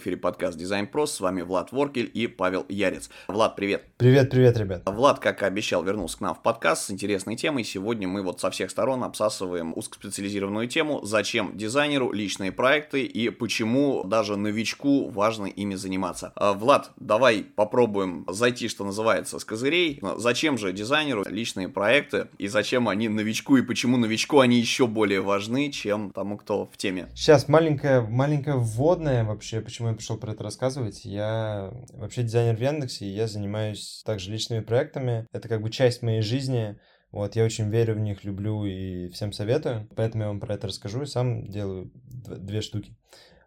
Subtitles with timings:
[0.00, 3.10] Эфире подкаст Дизайн Про, с вами Влад Воркель и Павел Ярец.
[3.28, 3.84] Влад, привет.
[3.98, 4.82] Привет, привет, ребят.
[4.86, 7.64] Влад, как и обещал, вернулся к нам в подкаст с интересной темой.
[7.64, 14.02] Сегодня мы вот со всех сторон обсасываем узкоспециализированную тему, зачем дизайнеру личные проекты и почему
[14.04, 16.32] даже новичку важно ими заниматься.
[16.34, 20.00] А, Влад, давай попробуем зайти, что называется, с козырей.
[20.16, 25.20] Зачем же дизайнеру личные проекты и зачем они новичку и почему новичку они еще более
[25.20, 27.10] важны, чем тому, кто в теме?
[27.14, 31.04] Сейчас маленькая, маленькая вводная вообще, почему я пришел про это рассказывать.
[31.04, 35.26] Я вообще дизайнер в Яндексе, и я занимаюсь также личными проектами.
[35.32, 36.78] Это как бы часть моей жизни.
[37.12, 39.88] Вот, я очень верю в них, люблю и всем советую.
[39.96, 42.96] Поэтому я вам про это расскажу и сам делаю две штуки.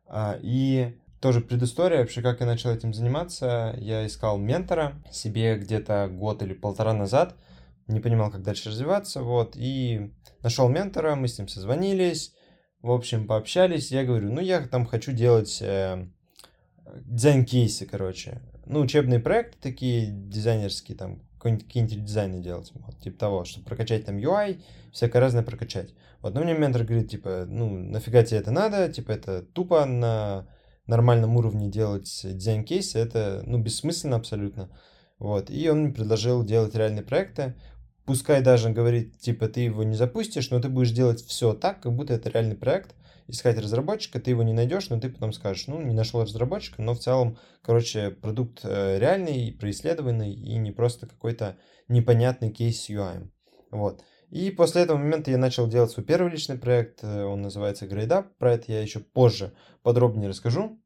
[0.05, 3.73] А, и тоже предыстория, вообще, как я начал этим заниматься.
[3.77, 7.35] Я искал ментора себе где-то год или полтора назад.
[7.87, 9.55] Не понимал, как дальше развиваться, вот.
[9.55, 12.33] И нашел ментора, мы с ним созвонились
[12.83, 16.05] в общем, пообщались, я говорю, ну, я там хочу делать э,
[17.05, 18.41] дизайн-кейсы, короче.
[18.65, 24.17] Ну, учебные проекты такие, дизайнерские, там, какие-нибудь дизайны делать, вот, типа того, чтобы прокачать там
[24.17, 25.93] UI, всякое разное прокачать.
[26.21, 30.47] Вот, но мне ментор говорит, типа, ну, нафига тебе это надо, типа, это тупо на
[30.87, 34.69] нормальном уровне делать дизайн-кейсы, это, ну, бессмысленно абсолютно.
[35.19, 37.55] Вот, и он мне предложил делать реальные проекты
[38.05, 41.93] пускай даже говорит, типа, ты его не запустишь, но ты будешь делать все так, как
[41.93, 42.95] будто это реальный проект,
[43.27, 46.93] искать разработчика, ты его не найдешь, но ты потом скажешь, ну, не нашел разработчика, но
[46.93, 51.57] в целом, короче, продукт э, реальный, происследованный и не просто какой-то
[51.87, 53.29] непонятный кейс с UI.
[53.71, 54.03] Вот.
[54.29, 58.25] И после этого момента я начал делать свой первый личный проект, э, он называется GradeUp,
[58.37, 60.79] про это я еще позже подробнее расскажу.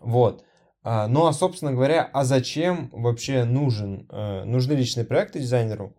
[0.00, 0.44] Вот.
[0.82, 5.96] А, ну а, собственно говоря, а зачем вообще нужен, э, нужны личные проекты дизайнеру?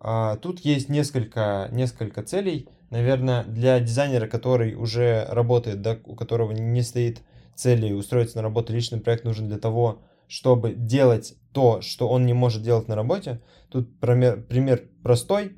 [0.00, 2.68] А, тут есть несколько, несколько целей.
[2.90, 7.20] Наверное, для дизайнера, который уже работает, да, у которого не стоит
[7.54, 12.34] цели устроиться на работу, личный проект нужен для того, чтобы делать то, что он не
[12.34, 13.40] может делать на работе.
[13.70, 15.56] Тут пример, пример простой.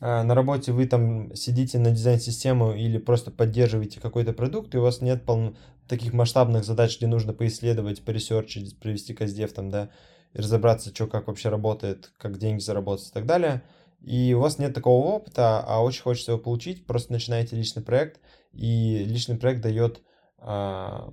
[0.00, 4.82] А, на работе вы там сидите на дизайн-систему или просто поддерживаете какой-то продукт, и у
[4.82, 5.54] вас нет полно...
[5.88, 9.90] таких масштабных задач, где нужно поисследовать, поресерчить, провести каздев там, да,
[10.34, 13.62] и разобраться, что как вообще работает, как деньги заработать и так далее.
[14.04, 18.20] И у вас нет такого опыта, а очень хочется его получить, просто начинаете личный проект,
[18.52, 20.02] и личный проект дает
[20.38, 21.12] а,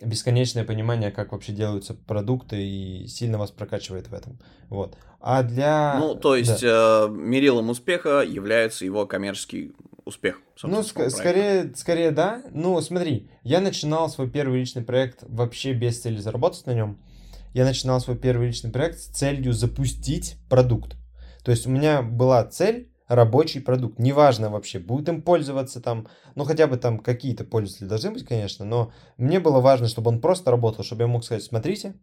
[0.00, 4.38] бесконечное понимание, как вообще делаются продукты, и сильно вас прокачивает в этом.
[4.68, 4.96] Вот.
[5.20, 5.96] А для...
[5.98, 7.06] Ну, то есть, да.
[7.06, 9.72] э, мерилом успеха является его коммерческий
[10.04, 10.40] успех.
[10.62, 12.42] Ну, ск- скорее, скорее да.
[12.52, 16.98] Ну, смотри, я начинал свой первый личный проект вообще без цели заработать на нем
[17.54, 20.96] я начинал свой первый личный проект с целью запустить продукт.
[21.44, 23.98] То есть у меня была цель рабочий продукт.
[23.98, 28.64] Неважно вообще, будет им пользоваться там, ну хотя бы там какие-то пользователи должны быть, конечно,
[28.64, 31.94] но мне было важно, чтобы он просто работал, чтобы я мог сказать, смотрите,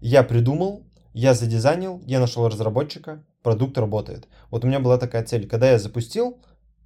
[0.00, 4.28] я придумал, я задизайнил, я нашел разработчика, продукт работает.
[4.50, 5.48] Вот у меня была такая цель.
[5.48, 6.40] Когда я запустил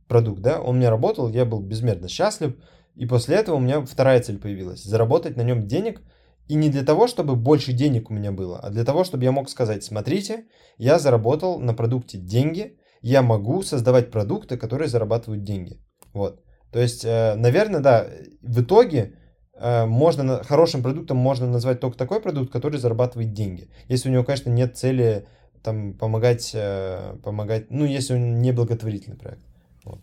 [0.09, 2.57] продукт, да, он меня работал, я был безмерно счастлив,
[2.95, 4.83] и после этого у меня вторая цель появилась.
[4.83, 6.01] Заработать на нем денег–
[6.49, 9.33] и не для того, чтобы больше денег у меня было, а для того, чтобы я
[9.33, 10.45] мог сказать, смотрите,
[10.79, 15.81] я заработал на продукте деньги, я могу создавать продукты, которые зарабатывают деньги.
[16.13, 16.43] Вот.
[16.73, 18.07] То есть, э, наверное, да,
[18.43, 19.15] в итоге
[19.55, 23.69] э, можно, хорошим продуктом можно назвать только такой продукт, который зарабатывает деньги.
[23.89, 25.27] Если у него, конечно, нет цели
[25.63, 29.46] там помогать, э, помогать, ну, если он не благотворительный проект.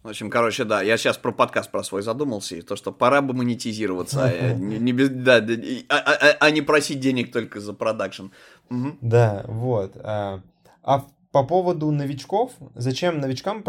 [0.03, 3.21] В общем, короче, да, я сейчас про подкаст про свой задумался, и то, что пора
[3.21, 5.37] бы монетизироваться, а не, не без, да,
[5.89, 8.27] а, а, а не просить денег только за продакшн.
[8.69, 8.97] Угу.
[9.01, 9.97] Да, вот.
[9.97, 10.41] А,
[10.81, 13.63] а по поводу новичков, зачем новичкам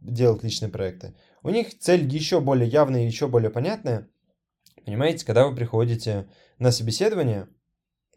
[0.00, 1.14] делать личные проекты?
[1.42, 4.08] У них цель еще более явная и еще более понятная.
[4.84, 6.28] Понимаете, когда вы приходите
[6.58, 7.48] на собеседование,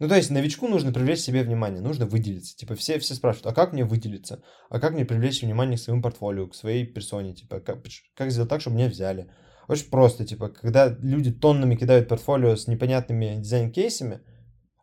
[0.02, 2.56] ну, то есть новичку нужно привлечь себе внимание, нужно выделиться.
[2.58, 4.42] Типа все, все спрашивают, а как мне выделиться?
[4.72, 7.36] А как мне привлечь внимание к своему портфолио, к своей персоне?
[7.36, 9.30] Типа, как, как сделать так, чтобы меня взяли?
[9.68, 14.22] Очень просто, типа, когда люди тоннами кидают портфолио с непонятными дизайн-кейсами,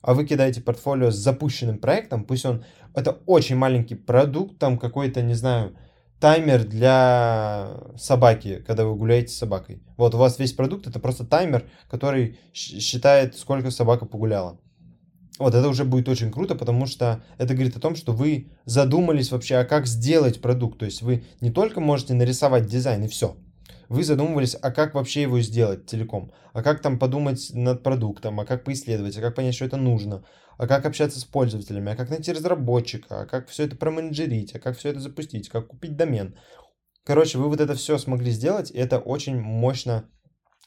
[0.03, 2.65] а вы кидаете портфолио с запущенным проектом, пусть он,
[2.95, 5.77] это очень маленький продукт, там какой-то, не знаю,
[6.21, 9.83] таймер для собаки, когда вы гуляете с собакой.
[9.97, 14.61] Вот у вас весь продукт это просто таймер, который считает, сколько собака погуляла.
[15.39, 19.31] Вот это уже будет очень круто, потому что это говорит о том, что вы задумались
[19.31, 20.79] вообще, а как сделать продукт.
[20.79, 23.37] То есть вы не только можете нарисовать дизайн и все.
[23.89, 28.45] Вы задумывались, а как вообще его сделать целиком, а как там подумать над продуктом, а
[28.45, 30.25] как поисследовать, а как понять, что это нужно,
[30.59, 34.59] а как общаться с пользователями, а как найти разработчика, а как все это променеджерить, а
[34.59, 36.37] как все это запустить, как купить домен.
[37.05, 40.11] Короче, вы вот это все смогли сделать, и это очень мощно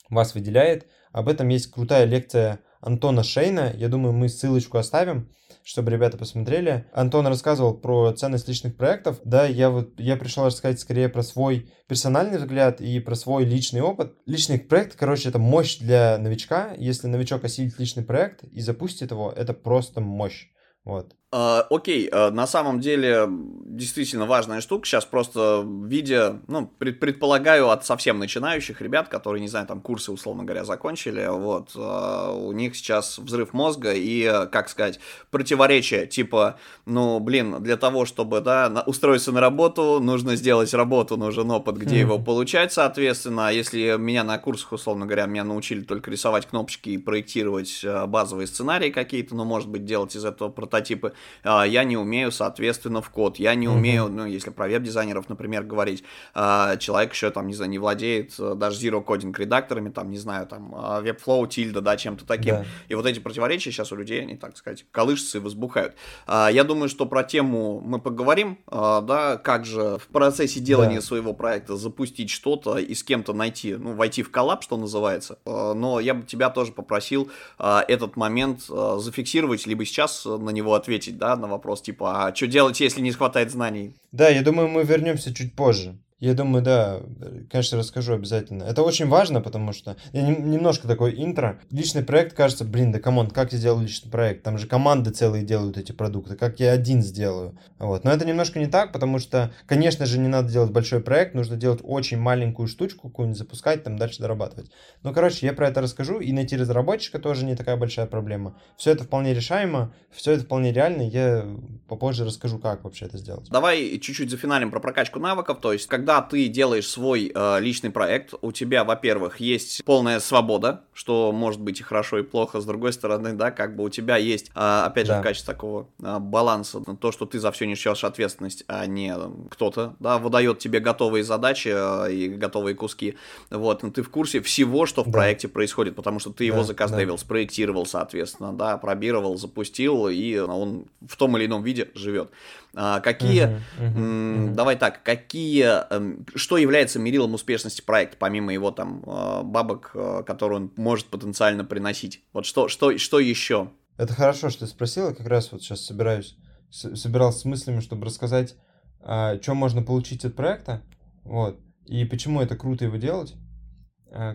[0.09, 0.87] вас выделяет.
[1.11, 3.73] Об этом есть крутая лекция Антона Шейна.
[3.75, 5.29] Я думаю, мы ссылочку оставим,
[5.63, 6.85] чтобы ребята посмотрели.
[6.93, 9.19] Антон рассказывал про ценность личных проектов.
[9.23, 13.81] Да, я вот я пришел рассказать скорее про свой персональный взгляд и про свой личный
[13.81, 14.15] опыт.
[14.25, 16.73] Личный проект, короче, это мощь для новичка.
[16.77, 20.47] Если новичок осилит личный проект и запустит его, это просто мощь.
[20.83, 21.15] Вот.
[21.33, 24.85] Uh, окей, uh, на самом деле действительно важная штука.
[24.85, 30.11] Сейчас просто видя, ну, пред, предполагаю, от совсем начинающих ребят, которые, не знаю, там курсы,
[30.11, 34.99] условно говоря, закончили, вот, uh, у них сейчас взрыв мозга и, как сказать,
[35.29, 41.49] противоречие, типа, ну, блин, для того, чтобы, да, устроиться на работу, нужно сделать работу, нужен
[41.49, 41.99] опыт, где mm-hmm.
[41.99, 43.47] его получать, соответственно.
[43.47, 48.47] А если меня на курсах, условно говоря, меня научили только рисовать кнопочки и проектировать базовые
[48.47, 51.13] сценарии какие-то, ну, может быть, делать из этого прототипы,
[51.43, 56.03] я не умею, соответственно, в код, я не умею, ну, если про веб-дизайнеров, например, говорить,
[56.33, 60.17] а, человек еще, там, не знаю, не владеет э, даже zero кодинг редакторами, там, не
[60.17, 62.55] знаю, там, а, Webflow, Tilda, да, чем-то таким.
[62.55, 62.65] Да.
[62.89, 65.95] И вот эти противоречия сейчас у людей, они, так сказать, колышутся и возбухают.
[66.27, 71.01] Я думаю, что про тему мы поговорим, да, как же в процессе делания да.
[71.01, 75.39] своего проекта запустить что-то и с кем-то найти, ну, войти в коллаб, что называется.
[75.45, 77.29] Но я бы тебя тоже попросил
[77.59, 82.47] этот момент зафиксировать, либо сейчас на него ответить ответить, да, на вопрос, типа, а что
[82.47, 83.93] делать, если не хватает знаний?
[84.11, 85.95] Да, я думаю, мы вернемся чуть позже.
[86.21, 87.01] Я думаю, да,
[87.49, 88.63] конечно, расскажу обязательно.
[88.63, 91.59] Это очень важно, потому что я не, немножко такой интро.
[91.71, 94.43] Личный проект кажется, блин, да come on, как я сделал личный проект?
[94.43, 97.57] Там же команды целые делают эти продукты, как я один сделаю?
[97.79, 98.03] Вот.
[98.03, 101.57] Но это немножко не так, потому что, конечно же, не надо делать большой проект, нужно
[101.57, 104.69] делать очень маленькую штучку какую-нибудь, запускать, там дальше дорабатывать.
[105.01, 108.55] Ну, короче, я про это расскажу, и найти разработчика тоже не такая большая проблема.
[108.77, 111.47] Все это вполне решаемо, все это вполне реально, я
[111.87, 113.49] попозже расскажу, как вообще это сделать.
[113.49, 117.89] Давай чуть-чуть зафиналим про прокачку навыков, то есть, когда когда ты делаешь свой э, личный
[117.89, 122.59] проект, у тебя, во-первых, есть полная свобода, что может быть и хорошо, и плохо.
[122.59, 125.21] С другой стороны, да, как бы у тебя есть, э, опять же, да.
[125.21, 129.15] в качестве такого э, баланса, то, что ты за все несешь ответственность, а не
[129.49, 133.15] кто-то, да, выдает тебе готовые задачи э, и готовые куски.
[133.49, 135.13] Вот, но ты в курсе всего, что в да.
[135.13, 137.21] проекте происходит, потому что ты да, его заказдевил, да.
[137.21, 142.31] спроектировал, соответственно, да, пробировал, запустил, и он в том или ином виде живет.
[142.73, 144.53] А, какие, uh-huh, uh-huh, uh-huh.
[144.53, 150.23] давай так, какие, эм, что является мерилом успешности проекта, помимо его там а, бабок, а,
[150.23, 152.21] которые он может потенциально приносить?
[152.31, 153.71] Вот что, что, что еще?
[153.97, 156.37] Это хорошо, что ты спросила, как раз вот сейчас собираюсь,
[156.69, 158.55] собирался с мыслями, чтобы рассказать,
[159.01, 160.81] что можно получить от проекта,
[161.23, 163.35] вот, и почему это круто его делать.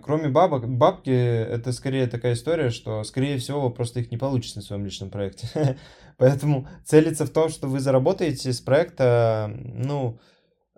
[0.03, 4.59] Кроме бабок, бабки это скорее такая история, что, скорее всего, вы просто их не получите
[4.59, 5.49] на своем личном проекте.
[6.19, 10.19] Поэтому целиться в том, что вы заработаете с проекта, ну,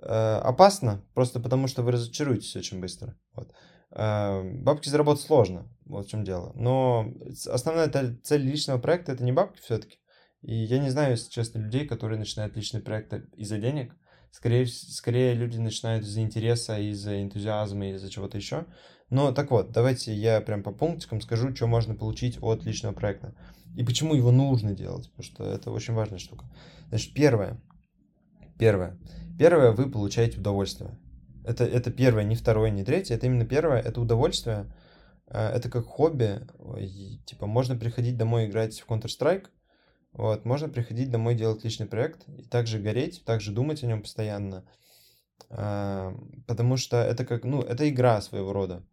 [0.01, 3.17] э, опасно, просто потому что вы разочаруетесь очень быстро.
[3.35, 3.53] Вот.
[3.91, 6.53] Э, бабки заработать сложно, вот в чем дело.
[6.55, 7.13] Но
[7.47, 7.91] основная
[8.23, 9.99] цель личного проекта это не бабки все-таки.
[10.43, 13.95] И я не знаю, если честно, людей, которые начинают личный проект из-за денег.
[14.31, 18.67] Скорее, скорее люди начинают из-за интереса, из-за энтузиазма, из-за чего-то еще.
[19.11, 23.35] Но так вот, давайте я прям по пунктикам скажу, что можно получить от личного проекта.
[23.77, 26.47] И почему его нужно делать, потому что это очень важная штука.
[26.89, 27.61] Значит, первое.
[28.59, 28.99] Первое.
[29.39, 30.99] Первое, вы получаете удовольствие.
[31.45, 33.15] Это, это первое, не второе, не третье.
[33.15, 34.67] Это именно первое, это удовольствие.
[35.29, 36.41] Э, это как хобби.
[36.79, 39.47] И, типа, можно приходить домой играть в Counter-Strike,
[40.13, 44.65] вот, можно приходить домой делать личный проект и также гореть, также думать о нем постоянно.
[45.51, 46.15] Э,
[46.47, 48.85] потому что это как, ну, это игра своего рода.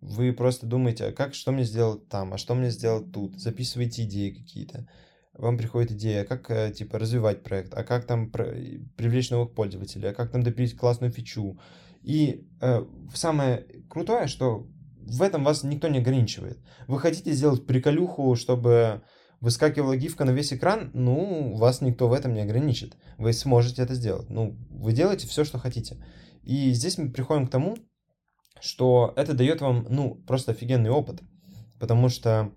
[0.00, 4.04] Вы просто думаете, а как, что мне сделать там, а что мне сделать тут, записываете
[4.04, 4.88] идеи какие-то.
[5.34, 10.14] Вам приходит идея, как, э, типа, развивать проект, а как там привлечь новых пользователей, а
[10.14, 11.58] как там добить классную фичу.
[12.02, 14.66] И э, самое крутое, что
[14.98, 16.58] в этом вас никто не ограничивает.
[16.86, 19.02] Вы хотите сделать приколюху, чтобы
[19.40, 22.96] выскакивала гифка на весь экран, ну, вас никто в этом не ограничит.
[23.18, 24.28] Вы сможете это сделать.
[24.28, 25.96] Ну, вы делаете все, что хотите.
[26.42, 27.76] И здесь мы приходим к тому,
[28.60, 31.20] что это дает вам, ну, просто офигенный опыт.
[31.78, 32.52] Потому что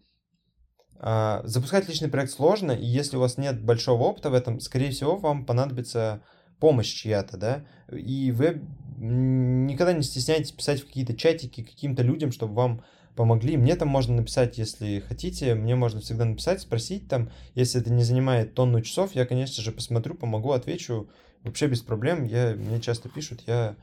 [1.00, 4.92] э, запускать личный проект сложно, и если у вас нет большого опыта в этом, скорее
[4.92, 6.22] всего, вам понадобится
[6.60, 8.62] помощь чья-то, да, и вы
[8.98, 12.84] никогда не стесняйтесь писать в какие-то чатики каким-то людям, чтобы вам
[13.16, 13.58] помогли.
[13.58, 18.04] Мне там можно написать, если хотите, мне можно всегда написать, спросить там, если это не
[18.04, 21.10] занимает тонну часов, я, конечно же, посмотрю, помогу, отвечу,
[21.44, 23.76] вообще без проблем, я, мне часто пишут, я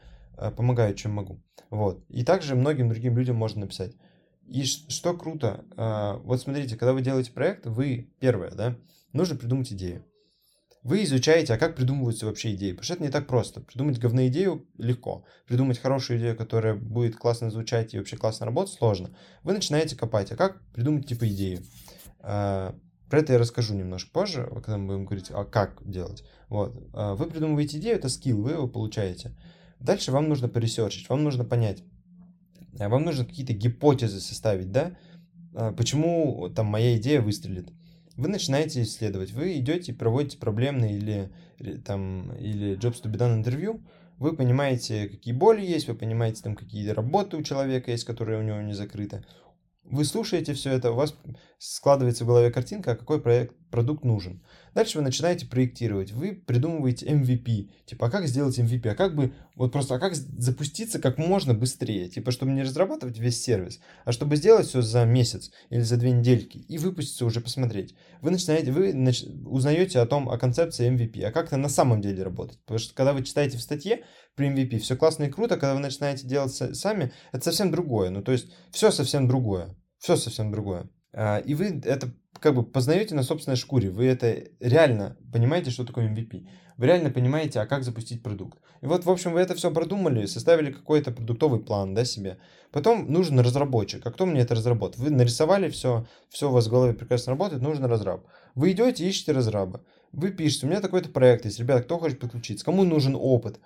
[0.51, 1.43] помогаю, чем могу.
[1.69, 2.05] Вот.
[2.09, 3.95] И также многим другим людям можно написать.
[4.47, 8.77] И что круто, э, вот смотрите, когда вы делаете проект, вы, первое, да,
[9.13, 10.05] нужно придумать идею.
[10.83, 12.71] вы изучаете, а как придумываются вообще идеи.
[12.73, 13.61] Потому что это не так просто.
[13.61, 15.25] Придумать говную идею легко.
[15.47, 19.15] Придумать хорошую идею, которая будет классно звучать и вообще классно работать, сложно.
[19.43, 21.63] Вы начинаете копать, а как придумать типа идею.
[22.21, 22.75] А,
[23.11, 26.25] про это я расскажу немножко позже, когда мы будем говорить, а как делать.
[26.49, 26.75] Вот.
[26.93, 29.37] Вы придумываете идею, это скилл, вы его получаете.
[29.81, 31.83] Дальше вам нужно поресерчить, вам нужно понять,
[32.79, 34.97] а вам нужно какие-то гипотезы составить, да,
[35.77, 37.73] почему там моя идея выстрелит
[38.21, 39.33] вы начинаете исследовать.
[39.33, 43.81] Вы идете проводите проблемный или, или, там, или jobs to be done интервью,
[44.19, 48.43] вы понимаете, какие боли есть, вы понимаете, там, какие работы у человека есть, которые у
[48.43, 49.25] него не закрыты.
[49.85, 51.17] Вы слушаете все это, у вас
[51.59, 54.43] складывается в голове картинка, а какой проект, продукт нужен.
[54.75, 59.33] Дальше вы начинаете проектировать, вы придумываете MVP, типа, а как сделать MVP, а как бы,
[59.55, 64.13] вот просто, а как запуститься как можно быстрее, типа, чтобы не разрабатывать весь сервис, а
[64.13, 67.95] чтобы сделать все за месяц или за две недельки и выпуститься уже посмотреть.
[68.21, 69.25] Вы начинаете, вы нач...
[69.47, 72.95] узнаете о том, о концепции MVP, а как это на самом деле работает, потому что
[72.95, 76.53] когда вы читаете в статье при MVP, все классно и круто, когда вы начинаете делать
[76.53, 80.89] сами, это совсем другое, ну, то есть, все совсем другое, все совсем другое.
[81.13, 85.85] А, и вы это как бы познаете на собственной шкуре, вы это реально понимаете, что
[85.85, 86.47] такое MVP.
[86.77, 88.59] Вы реально понимаете, а как запустить продукт.
[88.81, 92.39] И вот, в общем, вы это все продумали, составили какой-то продуктовый план, да, себе.
[92.73, 94.07] Потом нужен разработчик.
[94.07, 94.99] А кто мне это разработает?
[94.99, 98.25] Вы нарисовали все, все у вас в голове прекрасно работает, нужен разраб.
[98.55, 99.83] Вы идете, ищете разраба.
[100.13, 103.61] Вы пишете, у меня такой-то проект есть, ребята, кто хочет подключиться, кому нужен опыт,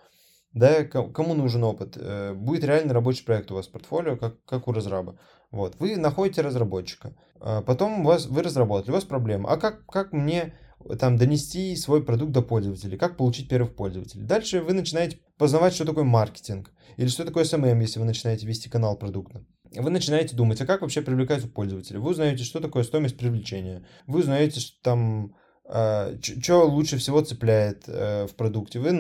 [0.55, 1.97] да, кому нужен опыт.
[1.97, 5.19] Э, будет реально рабочий проект у вас в портфолио, как, как у разраба.
[5.51, 9.51] Вот, вы находите разработчика, а потом у вас, вы разработали, у вас проблема.
[9.51, 10.55] А как, как мне
[10.99, 14.23] там донести свой продукт до пользователей, как получить первых пользователей.
[14.23, 18.69] Дальше вы начинаете познавать, что такое маркетинг, или что такое SMM, если вы начинаете вести
[18.69, 19.45] канал продукта.
[19.75, 21.99] Вы начинаете думать, а как вообще привлекать пользователей.
[21.99, 23.85] Вы узнаете, что такое стоимость привлечения.
[24.07, 25.35] Вы узнаете, что там
[25.67, 28.79] что лучше всего цепляет э, в продукте.
[28.81, 28.93] Вы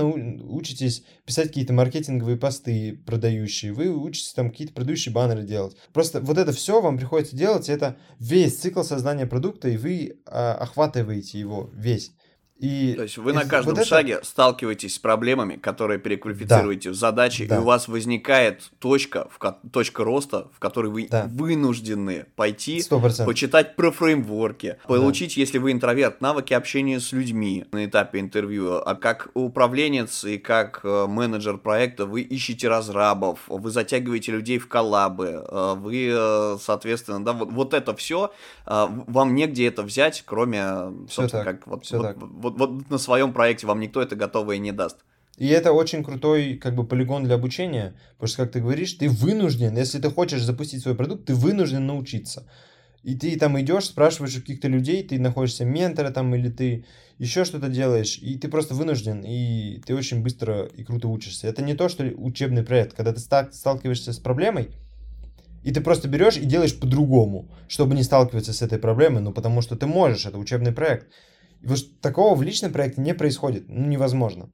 [0.49, 5.76] учитесь писать какие-то маркетинговые посты продающие, вы учитесь там какие-то продающие баннеры делать.
[5.92, 10.54] Просто вот это все вам приходится делать, это весь цикл создания продукта, и вы а,
[10.54, 12.12] охватываете его весь.
[12.61, 14.25] И То есть вы на каждом вот шаге это...
[14.25, 16.93] сталкиваетесь с проблемами, которые переквалифицируете да.
[16.93, 17.57] в задачи, да.
[17.57, 19.59] и у вас возникает точка, в ко...
[19.73, 21.29] точка роста, в которой вы да.
[21.29, 23.25] вынуждены пойти 100%.
[23.25, 25.41] почитать про фреймворки, получить, да.
[25.41, 30.81] если вы интроверт, навыки общения с людьми на этапе интервью, а как управленец и как
[30.85, 37.25] э, менеджер проекта вы ищете разрабов, вы затягиваете людей в коллабы, э, вы, э, соответственно,
[37.25, 38.33] да, вот, вот это все,
[38.67, 43.81] вам негде это взять, кроме, собственно, как вот, вот, вот, вот на своем проекте вам
[43.81, 44.99] никто это готовое не даст.
[45.37, 49.09] И это очень крутой как бы полигон для обучения, потому что, как ты говоришь, ты
[49.09, 52.47] вынужден, если ты хочешь запустить свой продукт, ты вынужден научиться.
[53.03, 56.85] И ты там идешь, спрашиваешь у каких-то людей, ты находишься ментора там или ты
[57.19, 61.49] еще что-то делаешь, и ты просто вынужден, и ты очень быстро и круто учишься.
[61.49, 64.71] Это не то, что учебный проект, когда ты сталкиваешься с проблемой,
[65.65, 69.63] и ты просто берешь и делаешь по-другому, чтобы не сталкиваться с этой проблемой, ну потому
[69.63, 71.09] что ты можешь, это учебный проект.
[71.64, 73.64] И вот такого в личном проекте не происходит.
[73.68, 74.50] Ну, невозможно.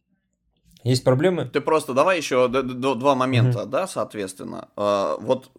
[0.84, 1.44] Есть проблемы?
[1.44, 3.66] Ты просто давай еще два момента, mm-hmm.
[3.66, 4.68] да, соответственно.
[4.76, 5.50] А, вот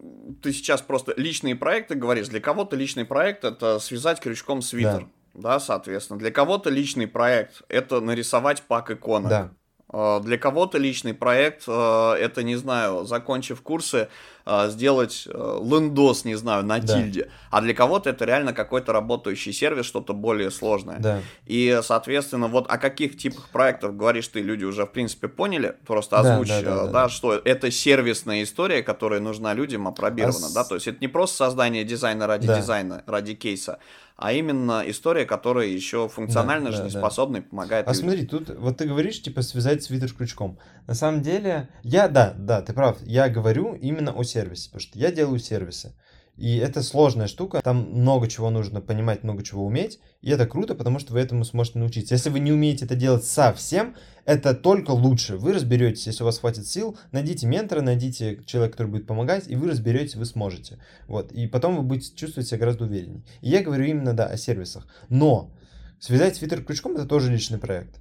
[0.42, 2.28] ты сейчас просто личные проекты говоришь.
[2.28, 5.06] Для кого-то личный проект это связать крючком свитер.
[5.34, 5.52] Да.
[5.52, 6.18] да, соответственно.
[6.18, 9.30] Для кого-то личный проект это нарисовать пак иконок.
[9.30, 9.52] Да.
[9.92, 14.08] А, для кого-то личный проект а, это, не знаю, закончив курсы,
[14.44, 16.94] а, сделать э, лендос, не знаю, на да.
[16.94, 17.30] тильде.
[17.50, 20.98] А для кого-то это реально какой-то работающий сервис, что-то более сложное.
[20.98, 21.20] Да.
[21.46, 26.18] И, соответственно, вот о каких типах проектов говоришь ты, люди уже, в принципе, поняли, просто
[26.18, 30.54] озвучь, да, да, да, да, да, что это сервисная история, которая нужна людям, опробирована, а
[30.54, 32.58] да, то есть это не просто создание дизайна ради да.
[32.58, 33.78] дизайна, ради кейса,
[34.16, 37.46] а именно история, которая еще функционально да, жизнеспособна да, да.
[37.46, 37.88] и помогает.
[37.88, 38.04] А людям.
[38.04, 40.58] смотри, тут вот ты говоришь, типа, связать свитер с крючком.
[40.86, 44.98] На самом деле, я, да, да, ты прав, я говорю именно о сервисе, потому что
[44.98, 45.94] я делаю сервисы.
[46.36, 50.74] И это сложная штука, там много чего нужно понимать, много чего уметь, и это круто,
[50.74, 52.14] потому что вы этому сможете научиться.
[52.14, 55.36] Если вы не умеете это делать совсем, это только лучше.
[55.36, 59.56] Вы разберетесь, если у вас хватит сил, найдите ментора, найдите человека, который будет помогать, и
[59.56, 60.78] вы разберетесь, вы сможете.
[61.06, 63.24] Вот, и потом вы будете чувствовать себя гораздо увереннее.
[63.42, 64.86] И я говорю именно, да, о сервисах.
[65.10, 65.50] Но
[66.00, 68.00] связать свитер крючком это тоже личный проект.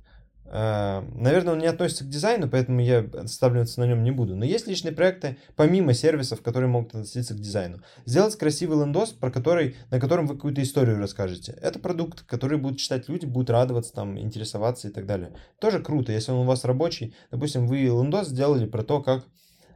[0.54, 4.36] А, наверное, он не относится к дизайну, поэтому я останавливаться на нем не буду.
[4.36, 7.80] Но есть личные проекты, помимо сервисов, которые могут относиться к дизайну.
[8.06, 11.58] Сделать красивый лендос, про который, на котором вы какую-то историю расскажете.
[11.62, 15.32] Это продукт, который будут читать люди, будут радоваться, там, интересоваться и так далее.
[15.60, 17.16] Тоже круто, если он у вас рабочий.
[17.32, 19.24] Допустим, вы лендос сделали про то, как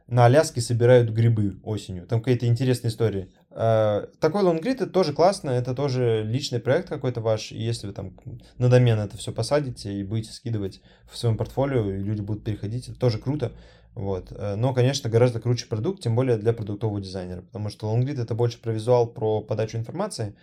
[0.08, 2.06] на Аляске собирают грибы осенью.
[2.06, 3.28] Там какая-то интересная история.
[3.56, 7.92] Э, такой лонгрид это тоже классно, это тоже личный проект какой-то ваш, и если вы
[7.92, 8.12] там
[8.58, 12.88] на домен это все посадите и будете скидывать в своем портфолио, и люди будут переходить,
[12.88, 13.52] это тоже круто.
[13.94, 14.30] Вот.
[14.30, 18.34] Э, но, конечно, гораздо круче продукт, тем более для продуктового дизайнера, потому что лонгрид это
[18.34, 20.36] больше про визуал, про подачу информации,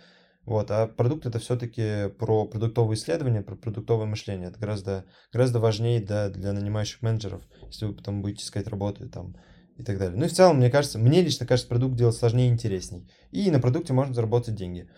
[0.46, 4.50] вот, а продукт это все-таки про продуктовые исследования, про продуктовое мышление.
[4.50, 9.36] Это гораздо, гораздо важнее да, для нанимающих менеджеров, если вы потом будете искать работу там,
[9.78, 10.18] и так далее.
[10.18, 13.10] Ну и в целом, мне кажется, мне лично кажется, продукт делать сложнее и интересней.
[13.32, 14.90] И на продукте можно заработать деньги.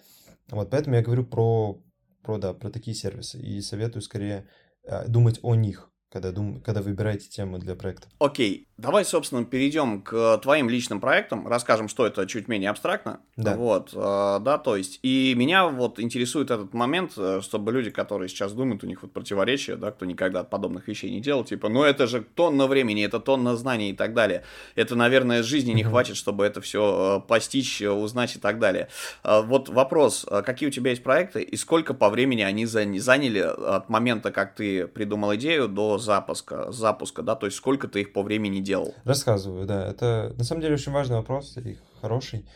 [0.50, 1.82] Вот, поэтому я говорю про,
[2.22, 3.40] про, да, про такие сервисы.
[3.40, 4.48] И советую скорее
[4.84, 6.62] э, думать о них, когда, дум...
[6.62, 8.08] когда выбираете тему для проекта.
[8.20, 13.20] Окей, давай, собственно, перейдем к твоим личным проектам, расскажем, что это чуть менее абстрактно.
[13.36, 13.56] Да.
[13.56, 18.30] Вот, э, да, то есть, и меня вот интересует этот момент, э, чтобы люди, которые
[18.30, 21.84] сейчас думают, у них вот противоречия, да, кто никогда подобных вещей не делал, типа, ну
[21.84, 24.44] это же тонна времени, это тонна знаний и так далее.
[24.76, 28.88] Это, наверное, жизни не хватит, чтобы это все э, постичь, узнать и так далее.
[29.24, 34.32] Вот вопрос, какие у тебя есть проекты и сколько по времени они заняли от момента,
[34.32, 38.60] как ты придумал идею, до запуска, запуска, да, то есть сколько ты их по времени
[38.60, 38.94] делал?
[39.04, 42.48] Рассказываю, да, это на самом деле очень важный вопрос и хороший.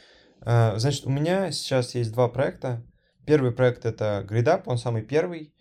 [0.42, 2.84] А, значит, у меня сейчас есть два проекта.
[3.26, 5.54] Первый проект это GridUp, он самый первый.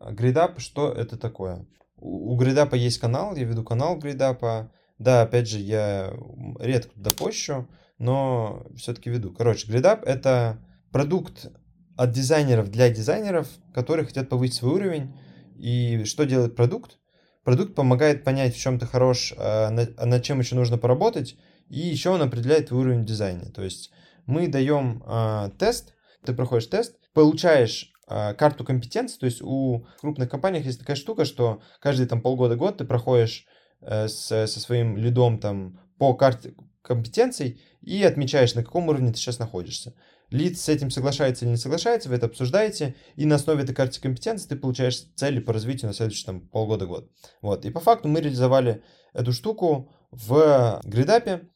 [0.00, 1.66] GridUp, что это такое?
[1.96, 4.70] У GridUp есть канал, я веду канал GridUp.
[4.98, 6.12] Да, опять же, я
[6.60, 9.32] редко туда пощу, но все-таки веду.
[9.32, 10.58] Короче, GridUp это
[10.92, 11.50] продукт
[11.96, 15.14] от дизайнеров для дизайнеров, которые хотят повысить свой уровень.
[15.56, 16.98] И что делает продукт?
[17.44, 21.36] Продукт помогает понять, в чем ты хорош, а над чем еще нужно поработать,
[21.68, 23.50] и еще он определяет твой уровень дизайна.
[23.50, 23.90] То есть
[24.26, 30.30] мы даем э, тест, ты проходишь тест, получаешь э, карту компетенций, то есть у крупных
[30.30, 33.46] компаний есть такая штука, что каждые там полгода-год ты проходишь
[33.80, 39.38] э, со своим лидом там по карте компетенций и отмечаешь, на каком уровне ты сейчас
[39.38, 39.94] находишься.
[40.34, 44.00] Лид с этим соглашается или не соглашается, вы это обсуждаете, и на основе этой карты
[44.00, 47.08] компетенции ты получаешь цели по развитию на следующие там, полгода-год.
[47.40, 47.64] Вот.
[47.64, 51.48] И по факту мы реализовали эту штуку в гридапе,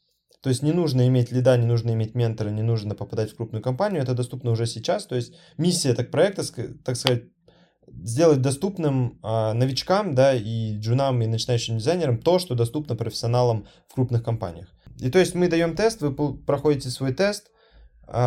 [0.42, 3.62] то есть не нужно иметь лида, не нужно иметь ментора, не нужно попадать в крупную
[3.62, 5.06] компанию, это доступно уже сейчас.
[5.06, 6.44] То есть миссия так проекта,
[6.84, 7.24] так сказать,
[7.88, 13.94] сделать доступным э, новичкам, да, и джунам, и начинающим дизайнерам то, что доступно профессионалам в
[13.94, 14.68] крупных компаниях.
[15.00, 17.50] И то есть мы даем тест, вы проходите свой тест,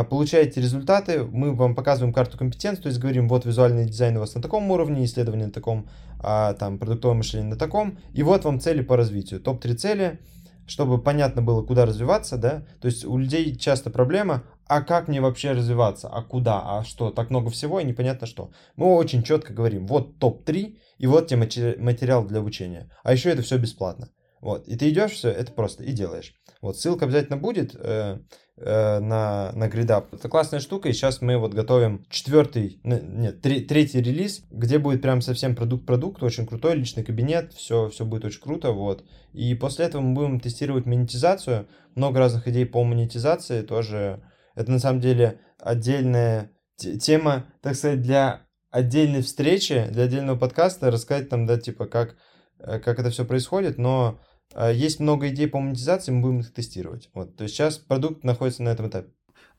[0.09, 4.35] получаете результаты, мы вам показываем карту компетенций, то есть говорим, вот визуальный дизайн у вас
[4.35, 5.89] на таком уровне, исследование на таком,
[6.19, 9.39] а, там, продуктовое мышление на таком, и вот вам цели по развитию.
[9.39, 10.19] Топ-3 цели,
[10.67, 15.19] чтобы понятно было, куда развиваться, да, то есть у людей часто проблема, а как мне
[15.19, 18.51] вообще развиваться, а куда, а что, так много всего и непонятно что.
[18.75, 23.41] Мы очень четко говорим, вот топ-3, и вот тебе материал для обучения, а еще это
[23.41, 24.09] все бесплатно.
[24.41, 26.33] Вот, и ты идешь все, это просто, и делаешь.
[26.61, 28.17] Вот, ссылка обязательно будет э,
[28.57, 30.07] э, на, на GridUp.
[30.13, 35.03] Это классная штука, и сейчас мы вот готовим четвертый, нет, три, третий релиз, где будет
[35.03, 39.05] прям совсем продукт-продукт, очень крутой, личный кабинет, все, все будет очень круто, вот.
[39.31, 44.23] И после этого мы будем тестировать монетизацию, много разных идей по монетизации, тоже,
[44.55, 51.29] это на самом деле отдельная тема, так сказать, для отдельной встречи, для отдельного подкаста, рассказать
[51.29, 52.15] там, да, типа, как,
[52.59, 54.19] э, как это все происходит, но
[54.55, 57.09] есть много идей по монетизации, мы будем их тестировать.
[57.13, 59.09] Вот, то есть сейчас продукт находится на этом этапе.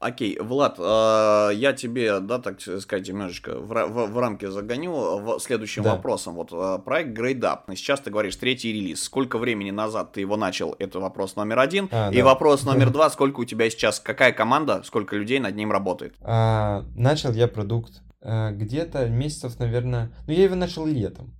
[0.02, 5.84] Окей, Влад, э, я тебе, да, так сказать, немножечко в, в, в рамки загоню следующим
[5.84, 5.94] да.
[5.94, 6.34] вопросом.
[6.34, 7.76] Вот э, проект GradeUp.
[7.76, 9.04] Сейчас ты говоришь третий релиз.
[9.04, 10.74] Сколько времени назад ты его начал?
[10.80, 11.88] Это вопрос номер один.
[11.92, 12.24] А, и да.
[12.24, 13.10] вопрос номер два.
[13.10, 16.16] Сколько у тебя сейчас, какая команда, сколько людей над ним работает?
[16.20, 20.10] А, начал я продукт а, где-то месяцев, наверное...
[20.26, 21.32] Ну, я его начал летом.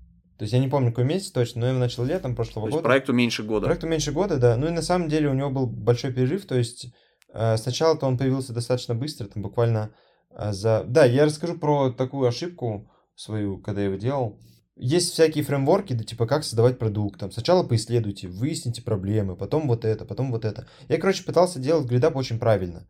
[0.43, 2.73] То есть я не помню, какой месяц точно, но я его начал летом прошлого то
[2.73, 2.83] года.
[2.83, 3.67] проекту меньше года.
[3.67, 4.57] Проекту меньше года, да.
[4.57, 6.93] Ну и на самом деле у него был большой перерыв, то есть
[7.33, 9.95] э, сначала-то он появился достаточно быстро, там буквально
[10.31, 10.83] э, за...
[10.83, 14.41] Да, я расскажу про такую ошибку свою, когда я его делал.
[14.75, 17.21] Есть всякие фреймворки, да, типа как создавать продукт.
[17.21, 20.67] Там сначала поисследуйте, выясните проблемы, потом вот это, потом вот это.
[20.89, 22.89] Я, короче, пытался делать гридап очень правильно.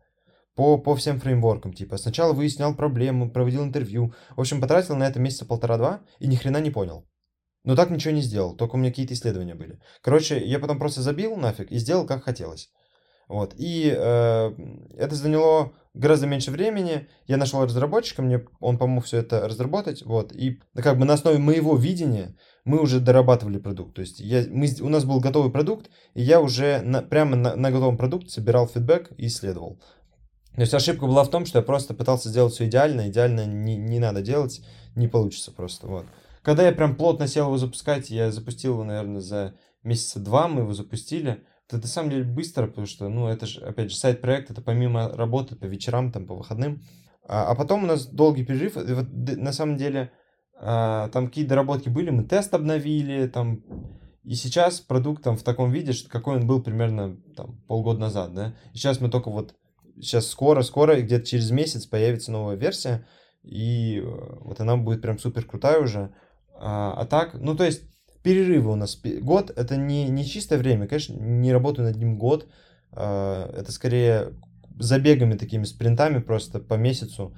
[0.55, 4.11] По, по всем фреймворкам, типа, сначала выяснял проблему, проводил интервью.
[4.35, 7.05] В общем, потратил на это месяца полтора-два и ни хрена не понял.
[7.63, 9.79] Но так ничего не сделал, только у меня какие-то исследования были.
[10.01, 12.69] Короче, я потом просто забил нафиг и сделал как хотелось.
[13.27, 13.53] Вот.
[13.57, 14.51] И э,
[14.97, 17.07] это заняло гораздо меньше времени.
[17.25, 20.03] Я нашел разработчика, мне он помог все это разработать.
[20.03, 20.33] Вот.
[20.33, 23.95] И как бы на основе моего видения мы уже дорабатывали продукт.
[23.95, 27.55] То есть я, мы, у нас был готовый продукт, и я уже на, прямо на,
[27.55, 29.79] на готовом продукте собирал фидбэк и исследовал.
[30.55, 33.09] То есть ошибка была в том, что я просто пытался сделать все идеально.
[33.09, 34.61] Идеально не, не надо делать,
[34.95, 35.87] не получится просто.
[35.87, 36.05] Вот.
[36.43, 40.61] Когда я прям плотно сел его запускать, я запустил его, наверное, за месяца два мы
[40.61, 41.43] его запустили.
[41.67, 45.09] это на самом деле быстро, потому что, ну, это же, опять же, сайт-проект, это помимо
[45.09, 46.81] работы по вечерам, там, по выходным.
[47.25, 50.11] А, а потом у нас долгий перерыв, и вот на самом деле
[50.55, 53.63] а, там какие доработки были, мы тест обновили, там,
[54.23, 58.33] и сейчас продукт там в таком виде, что какой он был примерно там полгода назад,
[58.33, 58.53] да.
[58.73, 59.55] И сейчас мы только вот,
[59.95, 63.05] сейчас скоро-скоро, где-то через месяц появится новая версия,
[63.43, 64.03] и э,
[64.41, 66.13] вот она будет прям супер крутая уже.
[66.65, 67.83] А, а так, ну то есть
[68.23, 68.99] перерывы у нас.
[69.03, 72.47] Год это не, не чистое время, конечно, не работаю над ним год.
[72.93, 74.33] А, это скорее
[74.79, 77.35] забегами такими, спринтами просто по месяцу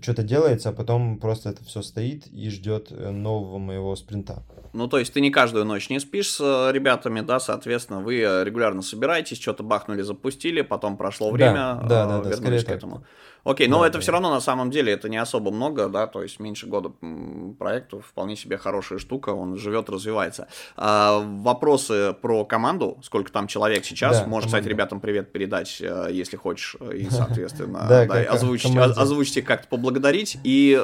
[0.00, 4.42] что-то делается, а потом просто это все стоит и ждет э, нового моего спринта.
[4.72, 8.18] Ну, то есть ты не каждую ночь не спишь с э, ребятами, да, соответственно, вы
[8.20, 12.76] э, регулярно собираетесь, что-то бахнули, запустили, потом прошло время, да, да, да, вернулись да, к
[12.76, 12.96] этому.
[12.96, 13.06] Так.
[13.44, 14.00] Окей, но да, это да.
[14.00, 16.92] все равно на самом деле это не особо много, да, то есть меньше года
[17.58, 20.48] проекту вполне себе хорошая штука, он живет, развивается.
[20.76, 26.08] А, вопросы про команду, сколько там человек сейчас, да, можешь, кстати, ребятам привет передать, э,
[26.10, 27.86] если хочешь, э, и, соответственно,
[28.96, 30.38] озвучите, как-то поблагодарить.
[30.42, 30.82] И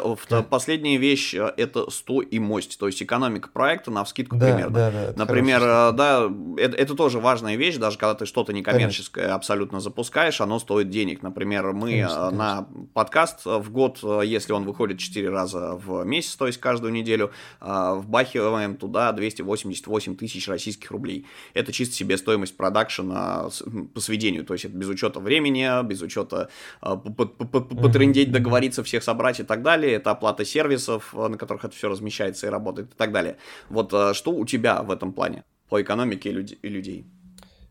[0.50, 5.14] последняя вещь э, это стоимость, то есть экономика проекта на вскидку примерно.
[5.16, 10.90] Например, да, это тоже важная вещь, даже когда ты что-то некоммерческое абсолютно запускаешь, оно стоит
[10.90, 11.22] денег.
[11.22, 12.49] Например, мы на
[12.94, 17.30] подкаст в год, э, если он выходит 4 раза в месяц, то есть каждую неделю,
[17.60, 21.26] э, вбахиваем туда 288 тысяч российских рублей.
[21.54, 23.48] Это чисто себе стоимость продакшена
[23.94, 26.48] по сведению, то есть это без учета времени, без учета
[26.82, 29.94] э, потрендеть, договориться, всех собрать и так далее.
[29.94, 33.36] Это оплата сервисов, на которых это все размещается и работает и так далее.
[33.68, 37.06] Вот что у тебя в этом плане по экономике и людей?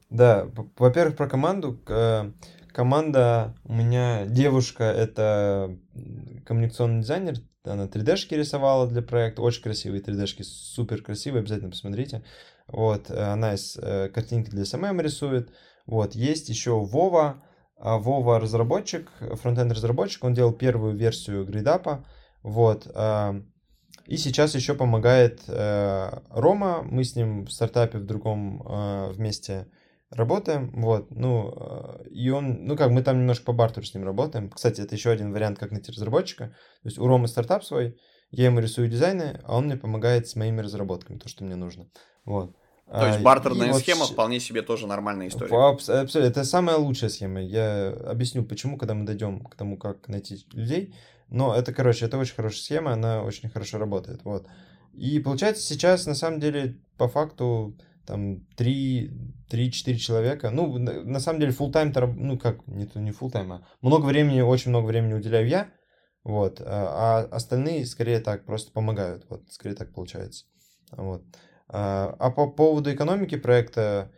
[0.09, 1.77] Да, во-первых, про команду
[2.73, 5.77] команда, у меня девушка, это
[6.45, 12.23] коммуникационный дизайнер, она 3D-шки рисовала для проекта, очень красивые 3D-шки, супер красивые, обязательно посмотрите.
[12.67, 15.51] Вот, она из э, картинки для SMM рисует.
[15.85, 17.43] Вот, есть еще Вова,
[17.77, 22.05] а Вова разработчик, фронтенд разработчик, он делал первую версию гридапа,
[22.43, 23.41] вот, э,
[24.05, 29.67] и сейчас еще помогает э, Рома, мы с ним в стартапе в другом э, вместе
[30.11, 34.05] работаем, вот, ну, э, и он, ну, как мы там немножко по бартеру с ним
[34.05, 34.49] работаем.
[34.49, 36.47] Кстати, это еще один вариант, как найти разработчика.
[36.47, 37.99] То есть у Ромы стартап свой,
[38.31, 41.87] я ему рисую дизайны, а он мне помогает с моими разработками, то, что мне нужно.
[42.25, 42.55] Вот.
[42.91, 44.11] То есть а, бартерная и схема вот...
[44.11, 45.55] вполне себе тоже нормальная история.
[45.55, 46.19] Абсолютно.
[46.19, 47.39] Это самая лучшая схема.
[47.39, 50.95] Я объясню, почему, когда мы дойдем к тому, как найти людей.
[51.29, 54.21] Но это, короче, это очень хорошая схема, она очень хорошо работает.
[54.23, 54.47] Вот.
[54.93, 57.77] И получается сейчас, на самом деле, по факту,
[58.09, 60.49] там 3-4 человека.
[60.49, 64.41] Ну, на, самом деле, full time ну как, не, не full time, а много времени,
[64.41, 65.69] очень много времени уделяю я,
[66.23, 70.45] вот, а, а остальные скорее так просто помогают, вот, скорее так получается,
[70.91, 71.23] вот.
[71.67, 74.11] А, а по поводу экономики проекта,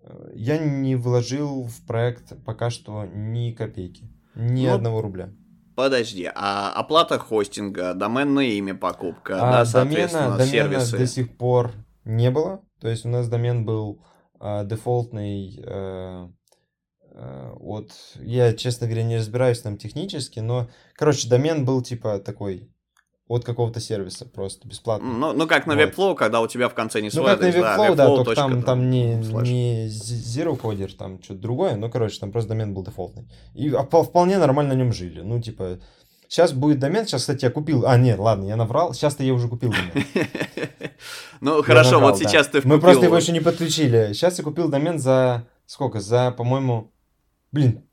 [0.00, 5.32] э, я не вложил в проект пока что ни копейки, ни ну, одного рубля.
[5.76, 10.90] Подожди, а оплата хостинга, доменное имя покупка, а, да, соответственно, домена, сервисы?
[10.92, 11.72] Домена до сих пор
[12.04, 14.02] не было, то есть у нас домен был
[14.40, 16.28] э, дефолтный э,
[17.12, 17.92] э, от...
[18.20, 22.70] Я, честно говоря, не разбираюсь там технически, но, короче, домен был типа такой
[23.28, 25.08] от какого-то сервиса просто бесплатно.
[25.12, 25.82] Ну, ну как на вот.
[25.82, 28.34] Webflow, когда у тебя в конце не свой Ну, как на Webflow, да, да только
[28.34, 32.84] там, там не, не Zero Coder, там что-то другое, ну, короче, там просто домен был
[32.84, 33.28] дефолтный.
[33.54, 35.22] И а, вполне нормально на нем жили.
[35.22, 35.80] Ну, типа,
[36.28, 37.86] Сейчас будет домен, сейчас, кстати, я купил...
[37.86, 38.92] А, нет, ладно, я наврал.
[38.92, 40.04] Сейчас-то я уже купил домен.
[41.42, 44.14] Ну, хорошо, вот сейчас ты Мы просто его еще не подключили.
[44.14, 45.46] Сейчас я купил домен за...
[45.66, 46.00] Сколько?
[46.00, 46.92] За, по-моему...
[47.52, 47.84] Блин,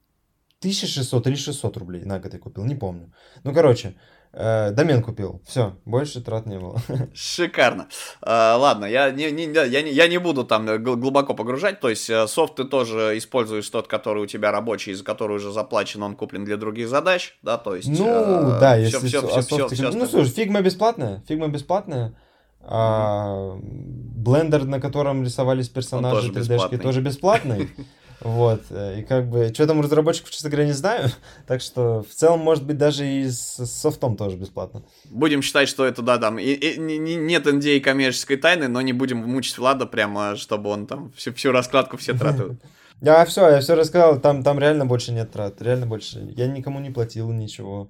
[0.60, 3.12] 1600 или 600 рублей на год я купил, не помню.
[3.43, 3.96] Ну, короче,
[4.34, 5.41] домен купил.
[5.46, 6.82] Все, больше трат не было.
[7.13, 7.88] Шикарно.
[8.22, 11.80] А, ладно, я не, не, я, не, я не буду там глубоко погружать.
[11.80, 15.52] То есть э, софт ты тоже используешь тот, который у тебя рабочий, за который уже
[15.52, 17.88] заплачен, он куплен для других задач, да, то есть...
[17.88, 19.08] Ну, э, да, все, если...
[19.08, 22.15] Все, все, все, все, ну, слушай, Figma бесплатная, Figma бесплатная.
[22.62, 27.69] А, Blender, на котором рисовались персонажи 3D-шки, тоже бесплатный.
[28.23, 31.09] Вот, э, и как бы, что там у разработчиков, честно говоря, не знаю.
[31.47, 34.83] Так что, в целом, может быть, даже и с софтом тоже бесплатно.
[35.09, 38.93] Будем считать, что это, да, там, и, и, не, нет NDA коммерческой тайны, но не
[38.93, 42.57] будем мучить Влада прямо, чтобы он там всю, всю раскладку все траты.
[43.01, 46.25] Я все, я все рассказал, там, там реально больше нет трат, реально больше.
[46.38, 47.89] Я никому не платил ничего.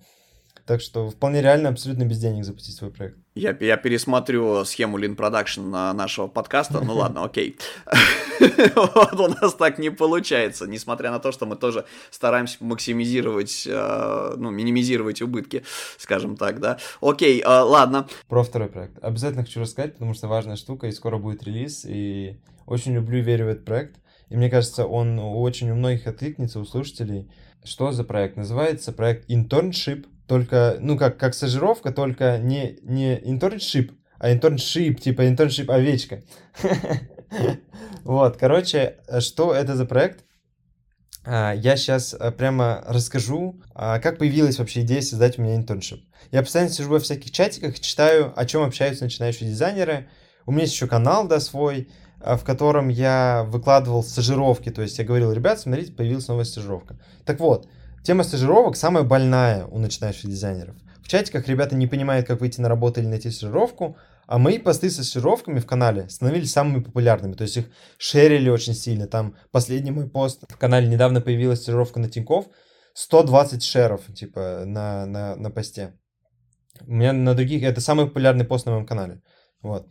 [0.65, 3.17] Так что вполне реально абсолютно без денег запустить свой проект.
[3.36, 6.80] Я, я пересмотрю схему Lean Production нашего подкаста.
[6.80, 7.58] Ну ладно, окей.
[8.76, 14.34] Вот у нас так не получается, несмотря на то, что мы тоже стараемся максимизировать, э,
[14.38, 15.63] ну, минимизировать убытки,
[15.97, 16.78] скажем так, да.
[17.02, 18.08] Окей, э, ладно.
[18.28, 19.04] Про второй проект.
[19.04, 23.21] Обязательно хочу рассказать, потому что важная штука, и скоро будет релиз, и очень люблю и
[23.21, 23.97] верю в этот проект.
[24.30, 27.30] и мне кажется, он очень у многих откликнется, у слушателей.
[27.63, 28.36] Что за проект?
[28.36, 35.22] Называется проект Internship, только, ну, как, как стажировка, только не, не internship, а internship, типа
[35.28, 36.24] internship овечка.
[38.04, 40.24] Вот, короче, что это за проект?
[41.24, 46.04] А, я сейчас э, прямо расскажу, а, как появилась вообще идея создать у меня интерншип.
[46.32, 50.10] Я постоянно сижу во всяких чатиках, читаю, о чем общаются начинающие дизайнеры.
[50.46, 51.89] У меня есть еще канал, да, свой,
[52.22, 54.69] э, в котором я выкладывал стажировки.
[54.69, 57.00] То есть я говорил, ребят, смотрите, появилась новая стажировка.
[57.26, 57.67] Так вот,
[58.04, 60.76] тема стажировок самая больная у начинающих дизайнеров.
[61.02, 64.89] В чатиках ребята не понимают, как выйти на работу или найти стажировку, а мои посты
[64.89, 67.34] со стажировками в канале становились самыми популярными.
[67.34, 67.66] То есть их
[67.98, 69.08] шерили очень сильно.
[69.08, 72.46] Там последний мой пост в канале недавно появилась стажировка на Тинькофф.
[72.94, 75.94] 120 шеров, типа, на, на, на посте.
[76.82, 77.63] У меня на других...
[77.63, 79.22] Это самый популярный пост на моем канале.
[79.62, 79.88] Вот.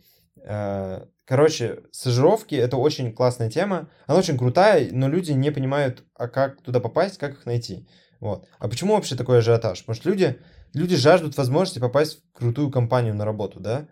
[1.25, 3.89] Короче, стажировки— это очень классная тема.
[4.07, 7.87] Она очень крутая, но люди не понимают, а как туда попасть, как их найти.
[8.19, 8.45] Вот.
[8.59, 9.79] А почему вообще такой ажиотаж?
[9.79, 10.39] Потому что люди,
[10.73, 13.87] люди жаждут возможности попасть в крутую компанию на работу, да?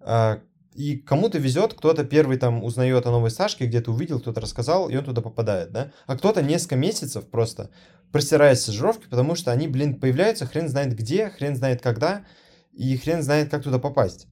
[0.00, 0.40] А,
[0.74, 4.96] и кому-то везет, кто-то первый там узнает о новой Сашке, где-то увидел, кто-то рассказал, и
[4.96, 5.92] он туда попадает, да?
[6.06, 7.70] А кто-то несколько месяцев просто
[8.12, 12.24] простирает стажировки, потому что они, блин, появляются хрен знает где, хрен знает когда,
[12.72, 14.28] и хрен знает, как туда попасть.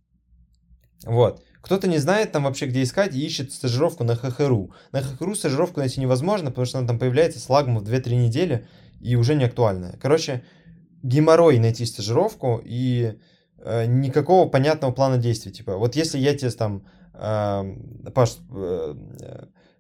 [1.05, 1.43] Вот.
[1.65, 4.73] Кто-то не знает там вообще, где искать, и ищет стажировку на ХХРУ.
[4.93, 8.67] На ХХРУ стажировку найти невозможно, потому что она там появляется с лагом в 2-3 недели,
[9.01, 9.99] и уже не актуальная.
[10.01, 10.45] Короче,
[11.03, 13.19] геморрой найти стажировку, и
[13.67, 15.51] Э, никакого понятного плана действий.
[15.51, 18.95] Типа, вот если я тебе там, э, Паш, э,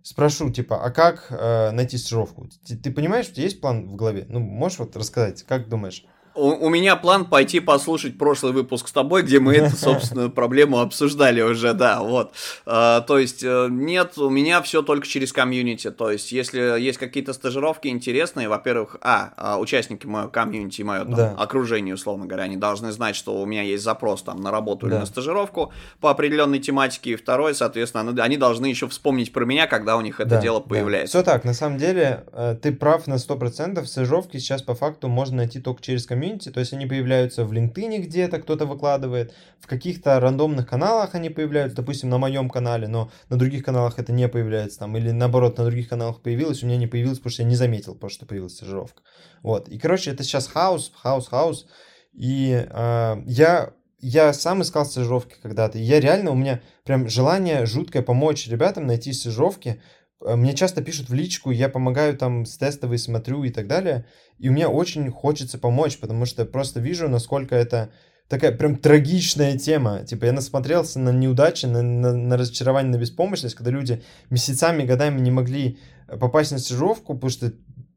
[0.02, 2.48] спрошу, типа, а как э, найти стажировку?
[2.66, 4.24] Ты, ты понимаешь, тебя есть план в голове?
[4.30, 6.06] Ну, можешь вот рассказать, как думаешь?
[6.34, 10.80] У, у меня план пойти послушать прошлый выпуск с тобой, где мы эту собственную проблему
[10.80, 12.32] обсуждали уже, да, вот.
[12.66, 15.90] А, то есть, э, нет, у меня все только через комьюнити.
[15.90, 21.14] То есть, если есть какие-то стажировки интересные, во-первых, а, а участники моего комьюнити, мое там,
[21.14, 21.34] да.
[21.38, 24.92] окружение, условно говоря, они должны знать, что у меня есть запрос там на работу да.
[24.92, 27.12] или на стажировку по определенной тематике.
[27.12, 30.58] И второе, соответственно, они должны еще вспомнить про меня, когда у них это да, дело
[30.58, 31.18] появляется.
[31.18, 31.22] Да.
[31.22, 33.84] Все так, на самом деле, э, ты прав на 100%.
[33.84, 37.52] Стажировки сейчас по факту можно найти только через комьюнити комьюнити, то есть они появляются в
[37.52, 43.10] LinkedIn где-то, кто-то выкладывает, в каких-то рандомных каналах они появляются, допустим, на моем канале, но
[43.28, 46.76] на других каналах это не появляется, там, или наоборот, на других каналах появилось, у меня
[46.76, 49.02] не появилось, потому что я не заметил, потому что появилась стажировка.
[49.42, 51.66] Вот, и, короче, это сейчас хаос, хаос, хаос,
[52.12, 58.02] и э, я я сам искал стажировки когда-то, я реально, у меня прям желание жуткое
[58.02, 59.80] помочь ребятам найти стажировки,
[60.24, 64.06] мне часто пишут в личку, я помогаю там с тестовой смотрю и так далее.
[64.38, 67.90] И меня очень хочется помочь, потому что просто вижу, насколько это
[68.28, 70.04] такая прям трагичная тема.
[70.04, 75.20] Типа я насмотрелся на неудачи, на, на, на разочарование, на беспомощность, когда люди месяцами, годами
[75.20, 77.52] не могли э, попасть на стажировку, потому что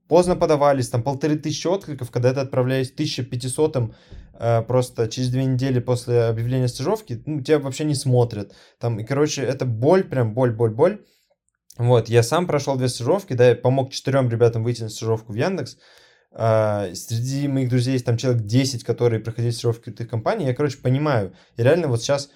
[0.08, 3.94] поздно подавались, там полторы тысячи откликов, когда ты отправляешь 1500
[4.40, 8.54] э, просто через две недели после объявления стажировки, ну, тебя вообще не смотрят.
[8.80, 11.02] Там, и, короче, это боль, прям боль, боль, боль.
[11.78, 15.36] Вот, я сам прошел две стажировки, да, я помог четырем ребятам выйти на стажировку в
[15.36, 15.78] Яндекс.
[16.32, 20.46] А, среди моих друзей есть там человек 10, которые проходили стажировки в этих компаний.
[20.46, 21.34] Я, короче, понимаю.
[21.56, 22.30] И реально вот сейчас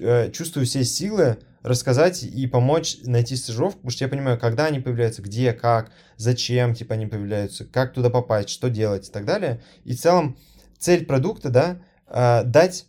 [0.00, 4.78] э, чувствую все силы рассказать и помочь найти стажировку, потому что я понимаю, когда они
[4.78, 9.62] появляются, где, как, зачем, типа, они появляются, как туда попасть, что делать и так далее.
[9.84, 10.38] И в целом
[10.78, 12.86] цель продукта, да, э, дать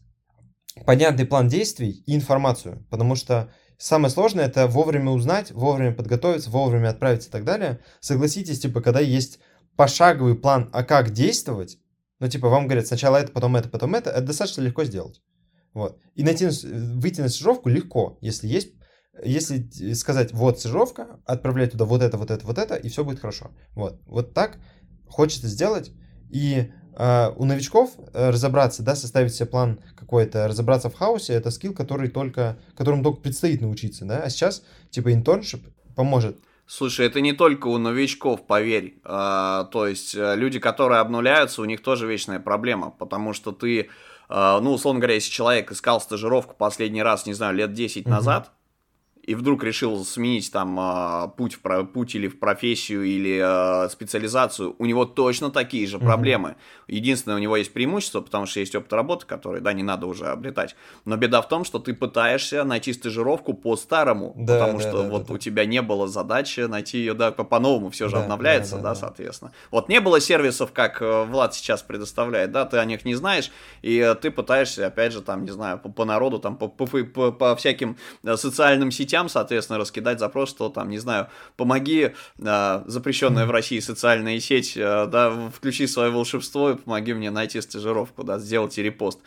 [0.85, 6.89] понятный план действий и информацию, потому что Самое сложное это вовремя узнать, вовремя подготовиться, вовремя
[6.89, 7.79] отправиться и так далее.
[7.99, 9.39] Согласитесь, типа, когда есть
[9.75, 11.77] пошаговый план, а как действовать,
[12.19, 15.21] ну, типа, вам говорят сначала это, потом это, потом это, это достаточно легко сделать.
[15.73, 15.99] Вот.
[16.15, 18.73] И найти, выйти на стажировку легко, если есть,
[19.23, 23.19] если сказать, вот стажировка, отправлять туда вот это, вот это, вот это, и все будет
[23.19, 23.51] хорошо.
[23.75, 24.01] Вот.
[24.07, 24.57] Вот так
[25.07, 25.91] хочется сделать.
[26.31, 26.71] И
[27.37, 32.09] у новичков uh, разобраться, да, составить себе план какой-то, разобраться в хаосе, это скилл, который
[32.09, 35.61] только, которому только предстоит научиться, да, а сейчас, типа, internship
[35.95, 36.37] поможет.
[36.67, 38.99] Слушай, это не только у новичков, поверь.
[39.05, 43.89] А, то есть э, люди, которые обнуляются, у них тоже вечная проблема, потому что ты,
[44.27, 48.09] а, ну, условно говоря, если человек искал стажировку последний раз, не знаю, лет 10 mm-hmm.
[48.09, 48.51] назад,
[49.27, 54.73] и вдруг решил сменить там а, путь, в, путь или в профессию, или а, специализацию,
[54.79, 56.05] у него точно такие же mm-hmm.
[56.05, 56.55] проблемы.
[56.87, 60.27] Единственное, у него есть преимущество, потому что есть опыт работы, который, да, не надо уже
[60.27, 60.77] обретать.
[61.03, 65.09] Но беда в том, что ты пытаешься найти стажировку по-старому, да, потому да, что да,
[65.09, 65.41] вот да, у да.
[65.41, 68.95] тебя не было задачи найти ее, да, по-новому, все же да, обновляется, да, да, да,
[68.95, 69.51] соответственно.
[69.71, 73.51] Вот не было сервисов, как э, Влад сейчас предоставляет, да, ты о них не знаешь,
[73.81, 76.87] и э, ты пытаешься, опять же, там, не знаю, по, по народу, там, по, по,
[76.87, 82.13] по, по всяким э, социальным сетям сетям, соответственно, раскидать запрос, что там, не знаю, помоги,
[82.39, 87.61] э, запрещенная в России социальная сеть, э, да, включи свое волшебство и помоги мне найти
[87.61, 89.19] стажировку, да, сделайте репост.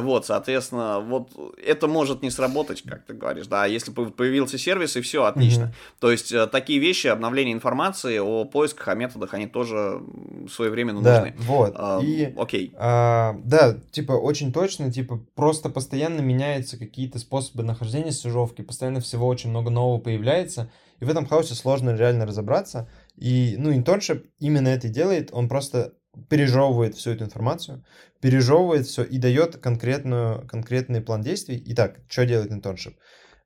[0.00, 1.30] Вот, соответственно, вот
[1.64, 5.64] это может не сработать, как ты говоришь, да, если появился сервис и все, отлично.
[5.64, 6.00] Mm-hmm.
[6.00, 10.02] То есть э, такие вещи, обновление информации о поисках, о методах, они тоже
[10.50, 11.34] своевременно да, нужны.
[11.38, 11.74] вот.
[11.76, 12.72] А, и, окей.
[12.76, 19.26] А, да, типа очень точно, типа просто постоянно меняются какие-то способы нахождения стажировки, постоянно всего
[19.26, 22.88] очень много нового появляется, и в этом хаосе сложно реально разобраться.
[23.16, 25.94] И, ну, интоншип именно это делает, он просто
[26.28, 27.84] пережевывает всю эту информацию,
[28.20, 31.62] пережевывает все и дает конкретную, конкретный план действий.
[31.66, 32.96] Итак, что делает интоншип?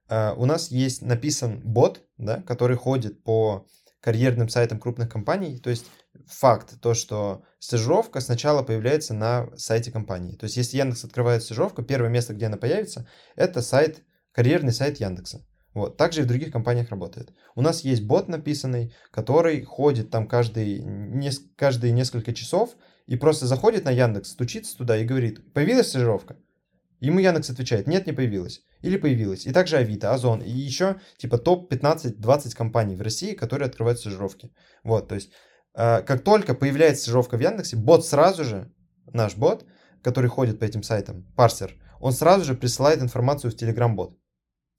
[0.08, 3.66] Uh, у нас есть написан бот, да, который ходит по
[4.00, 5.58] карьерным сайтам крупных компаний.
[5.58, 5.86] То есть
[6.26, 10.36] факт, то, что стажировка сначала появляется на сайте компании.
[10.36, 14.02] То есть если Яндекс открывает стажировку, первое место, где она появится, это сайт,
[14.32, 15.44] карьерный сайт Яндекса.
[15.74, 15.96] Вот.
[15.96, 17.32] Также и в других компаниях работает.
[17.54, 22.76] У нас есть бот написанный, который ходит там каждый, нес, каждые несколько часов
[23.06, 26.36] и просто заходит на Яндекс, стучится туда и говорит, появилась стажировка?
[27.00, 28.62] Ему Яндекс отвечает, нет, не появилась.
[28.82, 29.46] Или появилась.
[29.46, 30.40] И также Авито, Озон.
[30.40, 34.50] И еще типа топ 15-20 компаний в России, которые открывают стажировки.
[34.84, 35.30] Вот, то есть
[35.74, 38.72] э, как только появляется стажировка в Яндексе, бот сразу же,
[39.12, 39.64] наш бот,
[40.02, 44.16] который ходит по этим сайтам, парсер, он сразу же присылает информацию в Telegram-бот.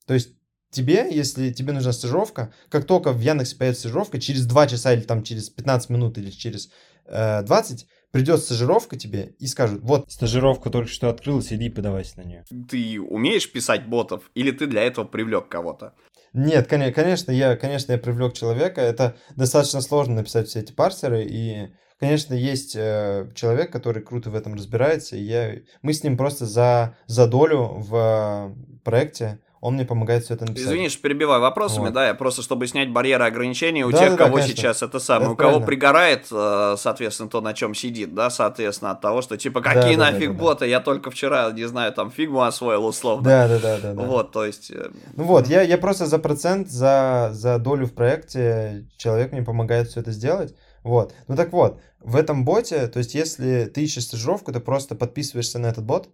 [0.06, 0.39] То есть
[0.70, 5.02] тебе, если тебе нужна стажировка, как только в Яндексе появится стажировка, через 2 часа или
[5.02, 6.70] там через 15 минут или через
[7.06, 10.10] э, 20, придет стажировка тебе и скажут, вот...
[10.10, 12.44] Стажировка только что открылась, иди подавайся на нее.
[12.68, 15.94] Ты умеешь писать ботов или ты для этого привлек кого-то?
[16.32, 18.80] Нет, конечно, я, конечно, я привлек человека.
[18.80, 24.36] Это достаточно сложно написать все эти парсеры, и, конечно, есть э, человек, который круто в
[24.36, 28.54] этом разбирается, и я, мы с ним просто за, за долю в
[28.84, 30.68] проекте он мне помогает все это написать.
[30.68, 31.92] Извини, что перебиваю вопросами, вот.
[31.92, 34.98] да, я просто чтобы снять барьеры ограничений у да, тех, да, кого да, сейчас это
[34.98, 35.66] самое, это у кого правильно.
[35.66, 40.12] пригорает, э, соответственно, то, на чем сидит, да, соответственно, от того, что типа какие да,
[40.12, 40.66] нафиг да, да, боты, да.
[40.66, 43.24] я только вчера, не знаю, там фигму освоил условно.
[43.24, 43.92] Да, да, да, да.
[43.92, 44.02] да.
[44.02, 44.70] Вот, то есть.
[44.70, 49.42] Э, ну вот, я, я просто за процент, за, за долю в проекте человек мне
[49.42, 50.54] помогает все это сделать.
[50.82, 51.12] Вот.
[51.28, 55.58] Ну так вот, в этом боте, то есть если ты ищешь стажировку, ты просто подписываешься
[55.58, 56.08] на этот бот,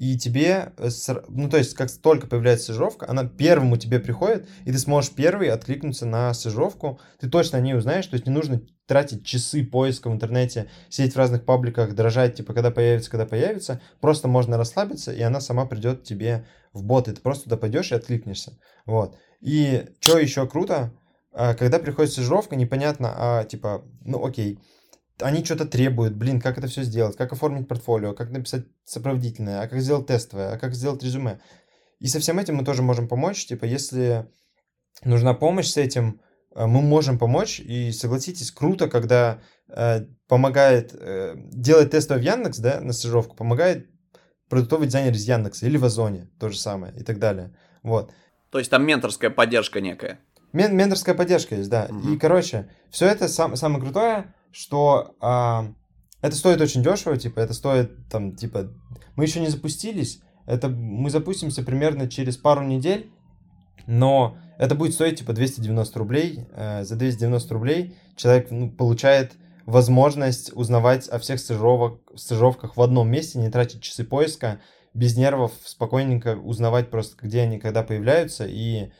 [0.00, 0.88] и тебе, э,
[1.28, 5.50] ну то есть как только появляется стажировка, она первому тебе приходит, и ты сможешь первый
[5.50, 10.08] откликнуться на стажировку, ты точно о ней узнаешь, то есть не нужно тратить часы поиска
[10.08, 15.12] в интернете, сидеть в разных пабликах, дрожать, типа, когда появится, когда появится, просто можно расслабиться,
[15.12, 19.18] и она сама придет тебе в бот, и ты просто туда пойдешь и откликнешься, вот.
[19.42, 20.94] И что еще круто,
[21.34, 24.58] а, когда приходит стажировка, непонятно, а, типа, ну окей,
[25.22, 29.68] они что-то требуют, блин, как это все сделать, как оформить портфолио, как написать сопроводительное, а
[29.68, 31.40] как сделать тестовое, а как сделать резюме.
[31.98, 34.26] И со всем этим мы тоже можем помочь, типа, если
[35.04, 36.20] нужна помощь с этим,
[36.54, 42.58] э, мы можем помочь, и согласитесь, круто, когда э, помогает э, делать тестовое в Яндекс,
[42.58, 43.88] да, на стажировку, помогает
[44.48, 48.12] продуктовый дизайнер из Яндекса или в Озоне, то же самое, и так далее, вот.
[48.50, 50.18] То есть там менторская поддержка некая.
[50.52, 51.86] Мен менторская поддержка есть, да.
[51.88, 52.08] Угу.
[52.08, 55.72] И, короче, все это сам самое крутое, что а,
[56.22, 58.70] это стоит очень дешево, типа, это стоит там, типа,
[59.16, 63.10] мы еще не запустились, это мы запустимся примерно через пару недель,
[63.86, 66.46] но это будет стоить типа 290 рублей.
[66.52, 69.32] Э, за 290 рублей человек ну, получает
[69.64, 74.60] возможность узнавать о всех стажировок, стажировках в одном месте, не тратить часы поиска,
[74.92, 78.90] без нервов, спокойненько узнавать просто, где они, когда появляются, и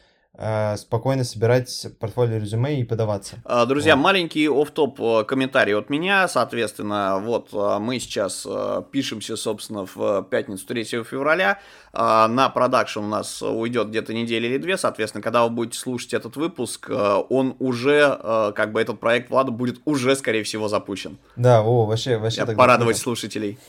[0.77, 3.37] спокойно собирать портфолио резюме и подаваться.
[3.45, 4.03] А, друзья, вот.
[4.03, 8.47] маленький оф-топ э, комментарий от меня, соответственно, вот э, мы сейчас
[8.91, 11.59] пишемся, собственно, в пятницу 3 февраля,
[11.93, 16.37] на продакшн у нас уйдет где-то неделя или две, соответственно, когда вы будете слушать этот
[16.37, 21.19] выпуск, он уже, как бы этот проект Влада будет уже, скорее всего, запущен.
[21.37, 22.47] Да, о, вообще, вообще.
[22.47, 23.59] Порадовать слушателей.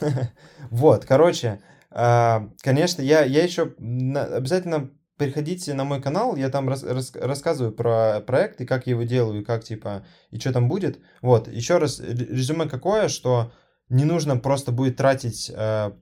[0.70, 7.12] Вот, короче, конечно, я, я еще обязательно переходите на мой канал, я там рас, рас,
[7.14, 11.00] рассказываю про проект и как я его делаю, и как, типа, и что там будет.
[11.20, 13.52] Вот, еще раз, резюме какое, что
[13.88, 15.92] не нужно просто будет тратить э,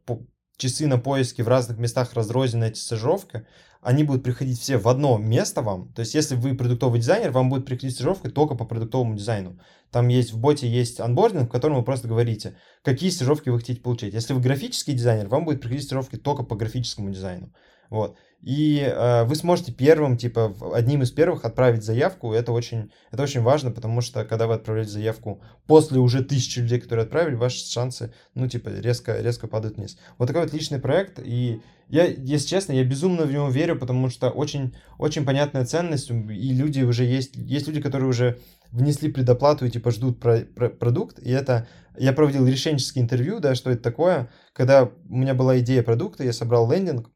[0.56, 3.46] часы на поиски в разных местах разрозненно эти стажировки,
[3.82, 5.92] они будут приходить все в одно место вам.
[5.94, 9.58] То есть, если вы продуктовый дизайнер, вам будет приходить стажировка только по продуктовому дизайну.
[9.90, 13.80] Там есть в боте есть анбординг, в котором вы просто говорите, какие стажировки вы хотите
[13.80, 14.14] получить.
[14.14, 17.52] Если вы графический дизайнер, вам будет приходить стажировки только по графическому дизайну.
[17.90, 18.16] Вот.
[18.42, 22.32] И э, вы сможете первым, типа, одним из первых отправить заявку.
[22.32, 26.80] Это очень, это очень важно, потому что когда вы отправляете заявку после уже тысячи людей,
[26.80, 29.98] которые отправили, ваши шансы, ну, типа, резко, резко падают вниз.
[30.16, 31.20] Вот такой вот личный проект.
[31.22, 36.08] И я, если честно, я безумно в него верю, потому что очень, очень понятная ценность.
[36.10, 38.38] И люди уже есть, есть люди, которые уже
[38.72, 41.18] внесли предоплату и, типа, ждут про, про, продукт.
[41.18, 41.68] И это,
[41.98, 44.30] я проводил решенческое интервью, да, что это такое.
[44.54, 47.10] Когда у меня была идея продукта, я собрал лендинг,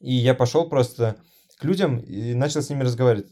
[0.00, 1.16] и я пошел просто
[1.58, 3.28] к людям и начал с ними разговаривать.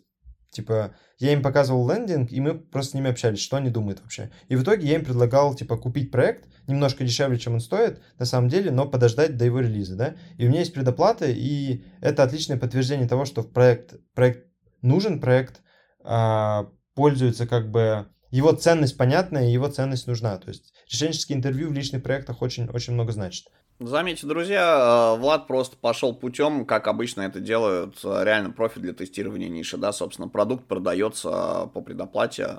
[0.51, 4.31] Типа, я им показывал лендинг, и мы просто с ними общались, что они думают вообще.
[4.49, 8.25] И в итоге я им предлагал, типа, купить проект, немножко дешевле, чем он стоит, на
[8.25, 10.15] самом деле, но подождать до его релиза, да.
[10.39, 14.47] И у меня есть предоплата, и это отличное подтверждение того, что проект, проект
[14.81, 15.61] нужен, проект
[16.03, 18.09] а, пользуется как бы...
[18.31, 20.37] Его ценность понятна, и его ценность нужна.
[20.37, 23.47] То есть решенческие интервью в личных проектах очень, очень много значит.
[23.81, 28.93] Заметьте, друзья, э, Влад просто пошел путем, как обычно это делают, э, реально профит для
[28.93, 32.59] тестирования ниши, да, собственно, продукт продается э, по предоплате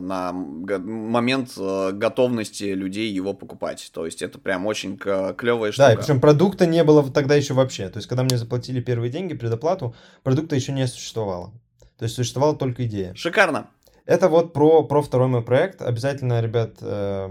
[0.00, 5.88] на момент готовности людей его покупать, то есть это прям очень клевая штука.
[5.88, 9.10] Да, и причем продукта не было тогда еще вообще, то есть когда мне заплатили первые
[9.10, 9.94] деньги, предоплату,
[10.24, 11.52] продукта еще не существовало,
[11.96, 13.14] то есть существовала только идея.
[13.14, 13.70] Шикарно.
[14.06, 15.82] Это вот про, про второй мой проект.
[15.82, 17.28] Обязательно, ребят, э,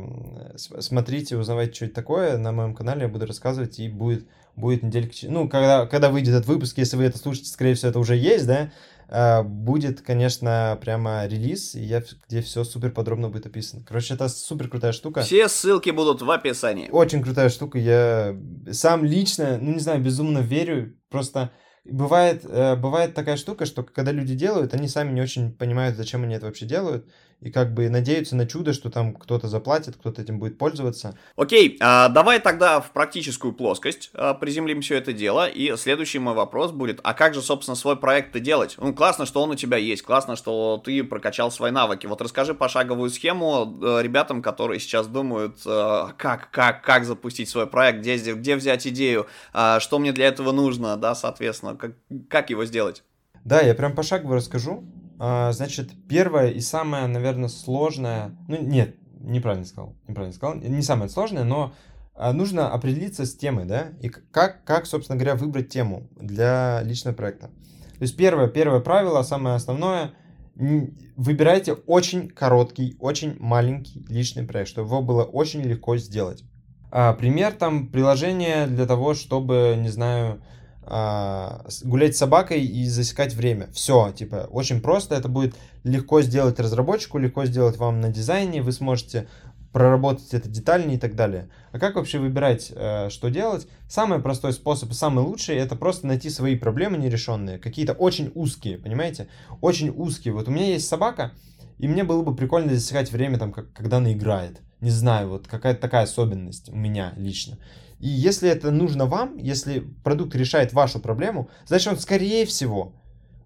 [0.58, 2.38] смотрите, узнавайте, что это такое.
[2.38, 5.14] На моем канале я буду рассказывать, и будет, будет неделька...
[5.24, 8.46] Ну, когда, когда выйдет этот выпуск, если вы это слушаете, скорее всего, это уже есть,
[8.46, 8.72] да?
[9.08, 13.82] Э, будет, конечно, прямо релиз, и я, где все супер подробно будет описано.
[13.88, 15.22] Короче, это супер крутая штука.
[15.22, 16.90] Все ссылки будут в описании.
[16.92, 17.80] Очень крутая штука.
[17.80, 18.36] Я
[18.70, 20.98] сам лично, ну, не знаю, безумно верю.
[21.10, 21.52] Просто
[21.86, 26.24] бывает, э, бывает такая штука, что когда люди делают, они сами не очень понимают, зачем
[26.24, 27.06] они это вообще делают
[27.42, 31.18] и как бы надеются на чудо, что там кто-то заплатит, кто-то этим будет пользоваться.
[31.36, 36.34] Окей, а, давай тогда в практическую плоскость а, приземлим все это дело, и следующий мой
[36.34, 38.76] вопрос будет, а как же, собственно, свой проект-то делать?
[38.78, 42.08] Ну, классно, что он у тебя есть, классно, что ты прокачал свои навыки.
[42.08, 47.68] Вот расскажи пошаговую схему э, ребятам, которые сейчас думают, э, как, как, как запустить свой
[47.68, 51.92] проект, где, где взять идею, а, что мне для этого нужно, да, соответственно, как,
[52.30, 53.04] как его сделать?
[53.44, 54.84] Да, я прям пошагово расскажу.
[55.20, 61.10] А, значит, первое и самое, наверное, сложное, ну нет, неправильно сказал, неправильно сказал, не самое
[61.10, 61.74] сложное, но
[62.16, 67.16] а, нужно определиться с темой, да, и как, как, собственно говоря, выбрать тему для личного
[67.16, 67.48] проекта.
[67.48, 70.12] То есть первое, первое правило, самое основное,
[70.56, 76.44] выбирайте очень короткий, очень маленький личный проект, чтобы его было очень легко сделать.
[76.92, 80.42] А, пример там приложение для того, чтобы, не знаю,
[80.88, 83.68] а, гулять с собакой и засекать время.
[83.74, 85.16] Все, типа, очень просто.
[85.16, 88.62] Это будет легко сделать разработчику, легко сделать вам на дизайне.
[88.62, 89.28] Вы сможете
[89.76, 91.50] проработать это детальнее и так далее.
[91.74, 93.68] А как вообще выбирать, э, что делать?
[93.90, 99.28] Самый простой способ, самый лучший, это просто найти свои проблемы нерешенные, какие-то очень узкие, понимаете?
[99.60, 100.34] Очень узкие.
[100.34, 101.34] Вот у меня есть собака,
[101.78, 104.62] и мне было бы прикольно засекать время, там, когда она играет.
[104.80, 107.58] Не знаю, вот какая-то такая особенность у меня лично.
[108.06, 112.94] И если это нужно вам, если продукт решает вашу проблему, значит он скорее всего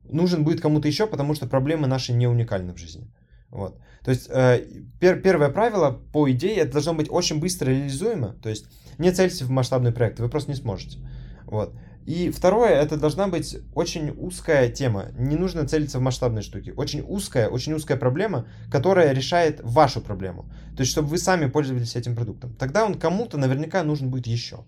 [0.04, 3.10] нужен будет кому-то еще, потому что проблемы наши не уникальны в жизни.
[3.52, 3.80] Вот.
[4.04, 4.66] То есть э,
[5.00, 8.36] пер, первое правило, по идее, это должно быть очень быстро реализуемо.
[8.44, 8.66] То есть
[8.98, 11.00] не цельтесь в масштабный проект, вы просто не сможете.
[11.46, 11.74] Вот.
[12.10, 15.12] И второе, это должна быть очень узкая тема.
[15.16, 16.74] Не нужно целиться в масштабные штуки.
[16.76, 20.52] Очень узкая, очень узкая проблема, которая решает вашу проблему.
[20.76, 22.56] То есть, чтобы вы сами пользовались этим продуктом.
[22.56, 24.66] Тогда он кому-то наверняка нужен будет еще.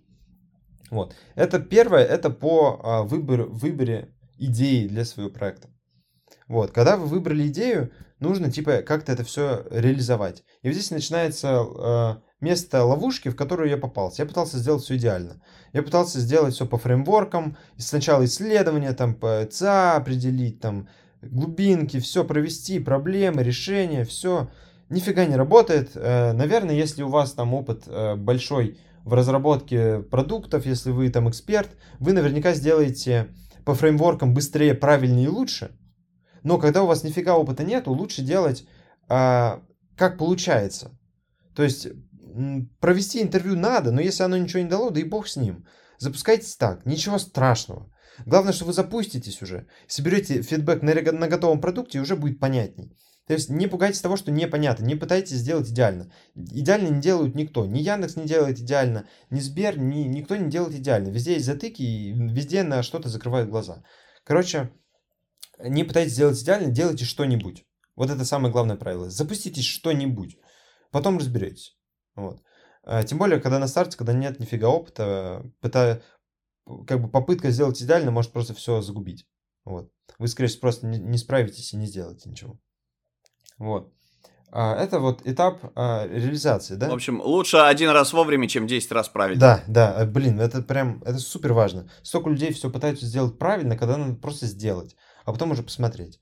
[0.91, 1.15] Вот.
[1.33, 5.67] Это первое, это по а, выбор, выборе идеи для своего проекта.
[6.47, 6.69] Вот.
[6.69, 10.43] Когда вы выбрали идею, нужно типа как-то это все реализовать.
[10.61, 14.23] И вот здесь начинается э, место ловушки, в которую я попался.
[14.23, 15.41] Я пытался сделать все идеально.
[15.73, 17.57] Я пытался сделать все по фреймворкам.
[17.77, 19.17] Сначала исследования, там,
[19.49, 20.87] ЦА определить, там,
[21.21, 24.49] глубинки, все провести, проблемы, решения, все.
[24.89, 25.91] Нифига не работает.
[25.95, 31.29] Э, наверное, если у вас там опыт э, большой в разработке продуктов, если вы там
[31.29, 31.69] эксперт,
[31.99, 33.27] вы наверняка сделаете
[33.63, 35.71] по фреймворкам быстрее, правильнее и лучше.
[36.43, 38.65] Но когда у вас нифига опыта нету, лучше делать
[39.07, 39.61] а,
[39.97, 40.97] как получается.
[41.53, 41.89] То есть
[42.79, 45.65] провести интервью надо, но если оно ничего не дало, да и бог с ним.
[45.97, 47.91] Запускайтесь так, ничего страшного.
[48.25, 52.97] Главное, что вы запуститесь уже, соберете фидбэк на, на готовом продукте, и уже будет понятней.
[53.27, 56.11] То есть не пугайтесь того, что непонятно, не пытайтесь сделать идеально.
[56.36, 57.65] Идеально не делают никто.
[57.65, 61.09] Ни Яндекс не делает идеально, ни Сбер, ни, никто не делает идеально.
[61.09, 63.84] Везде есть затыки, и везде на что-то закрывают глаза.
[64.23, 64.71] Короче,
[65.63, 67.63] не пытайтесь сделать идеально, делайте что-нибудь.
[67.95, 69.09] Вот это самое главное правило.
[69.09, 70.38] Запуститесь что-нибудь.
[70.91, 71.77] Потом разберетесь.
[72.16, 72.41] Вот.
[72.84, 76.01] А, тем более, когда на старте, когда нет нифига опыта, пыта...
[76.88, 79.28] как бы попытка сделать идеально может просто все загубить.
[79.66, 79.91] Вот.
[80.18, 82.59] Вы, скорее всего, просто не, не справитесь и не сделаете ничего.
[83.57, 83.93] Вот.
[84.53, 86.89] А, это вот этап а, реализации, да?
[86.89, 89.39] В общем, лучше один раз вовремя, чем 10 раз правильно.
[89.39, 91.89] Да, да, блин, это прям, это супер важно.
[92.03, 96.20] Столько людей все пытаются сделать правильно, когда надо просто сделать, а потом уже посмотреть.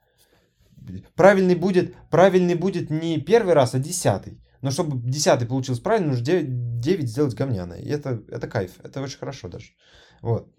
[1.15, 4.41] Правильный будет, правильный будет не первый раз, а десятый.
[4.61, 7.75] Но чтобы десятый получился правильно, нужно 9, 9 сделать говняно.
[7.75, 9.67] И это, это кайф, это очень хорошо даже.
[10.21, 10.53] Вот.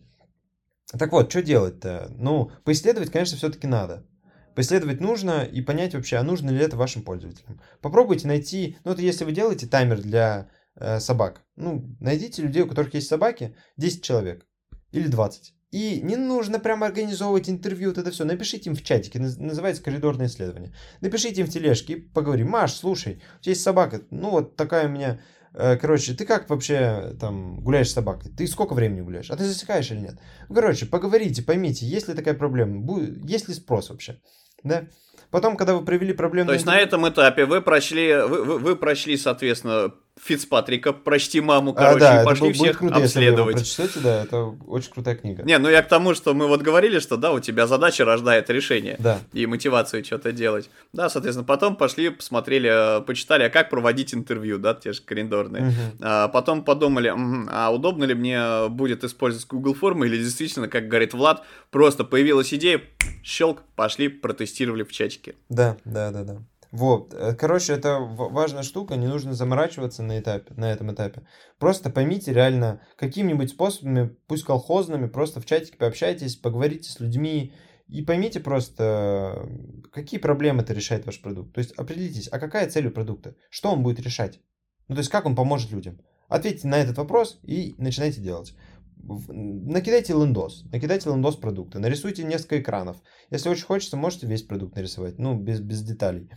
[0.98, 2.09] Так вот, что делать-то?
[2.16, 4.07] Ну, поисследовать, конечно, все-таки надо.
[4.55, 7.61] Поисследовать нужно и понять вообще, а нужно ли это вашим пользователям.
[7.80, 12.68] Попробуйте найти, ну, это если вы делаете таймер для э, собак, ну, найдите людей, у
[12.68, 14.46] которых есть собаки, 10 человек
[14.90, 15.55] или 20.
[15.71, 18.25] И не нужно прямо организовывать интервью, вот это все.
[18.25, 20.73] Напишите им в чатике, называется коридорное исследование.
[21.01, 22.49] Напишите им в тележке и поговорим.
[22.49, 25.21] Маш, слушай, у тебя есть собака, ну вот такая у меня
[25.53, 28.31] Э, короче, ты как вообще там гуляешь с собакой?
[28.37, 29.31] Ты сколько времени гуляешь?
[29.31, 30.14] А ты засекаешь или нет?
[30.49, 32.85] Ну, короче, поговорите, поймите, есть ли такая проблема,
[33.25, 34.21] есть ли спрос вообще,
[34.62, 34.87] да?
[35.31, 36.49] Потом, когда вы провели проблему...
[36.49, 41.73] То есть на этом этапе вы прошли, вы, вы, вы прошли, соответственно, Фицпатрика, прочти маму,
[41.73, 43.59] короче, а, да, и пошли это всех круто, обследовать.
[43.61, 45.43] Если вы прочтете, да, это очень крутая книга.
[45.43, 48.51] Не, ну я к тому, что мы вот говорили, что да, у тебя задача рождает
[48.51, 48.97] решение.
[48.99, 49.21] Да.
[49.33, 50.68] И мотивацию что-то делать.
[50.93, 55.68] Да, соответственно, потом пошли, посмотрели, э, почитали, а как проводить интервью, да, те же коридорные.
[55.68, 55.75] Угу.
[56.03, 57.12] А потом подумали,
[57.51, 62.53] а удобно ли мне будет использовать Google формы, или действительно, как говорит Влад, просто появилась
[62.53, 62.83] идея,
[63.23, 65.35] щелк, пошли, протестировали в чатике.
[65.49, 66.37] Да, да, да, да.
[66.73, 71.23] Вот, э, короче, это важная штука, не нужно заморачиваться на, этапе, на этом этапе.
[71.59, 77.55] Просто поймите реально, какими-нибудь способами, пусть колхозными, просто в чатике пообщайтесь, поговорите с людьми
[77.89, 79.49] и поймите просто,
[79.93, 81.55] какие проблемы это решает ваш продукт.
[81.55, 84.41] То есть определитесь, а какая цель у продукта, что он будет решать.
[84.87, 86.01] Ну, то есть как он поможет людям.
[86.29, 88.55] Ответьте на этот вопрос и начинайте делать
[89.03, 92.99] накидайте лендос, накидайте лендос продукта, нарисуйте несколько экранов.
[93.31, 96.29] Если очень хочется, можете весь продукт нарисовать, ну, без, без деталей.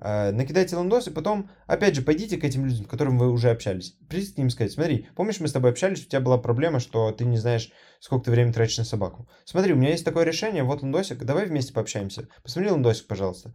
[0.00, 3.50] Э, накидайте лендос, и потом, опять же, пойдите к этим людям, с которыми вы уже
[3.50, 3.96] общались.
[4.08, 7.10] Придите к ним сказать, смотри, помнишь, мы с тобой общались, у тебя была проблема, что
[7.10, 9.28] ты не знаешь, сколько ты времени тратишь на собаку.
[9.44, 12.28] Смотри, у меня есть такое решение, вот лендосик, давай вместе пообщаемся.
[12.42, 13.54] Посмотри лендосик, пожалуйста.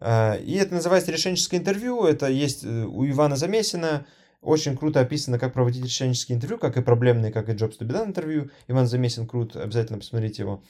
[0.00, 4.06] Э, и это называется решенческое интервью, это есть э, у Ивана Замесина,
[4.40, 8.50] очень круто описано, как проводить решенческие интервью, как и проблемные, как и be done интервью.
[8.66, 10.64] Иван Замесин крут, обязательно посмотрите его.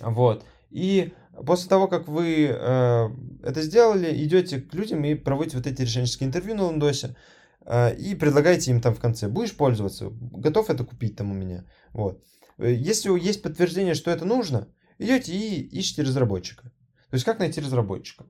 [0.00, 0.44] Вот.
[0.70, 1.12] И
[1.46, 3.08] после того, как вы э,
[3.42, 7.16] это сделали, идете к людям и проводите вот эти решенческие интервью на Лондосе
[7.64, 11.64] э, и предлагаете им там в конце, будешь пользоваться, готов это купить там у меня.
[11.92, 12.22] Вот.
[12.58, 14.68] Если есть подтверждение, что это нужно,
[14.98, 16.64] идете и ищете разработчика.
[17.10, 18.26] То есть как найти разработчика?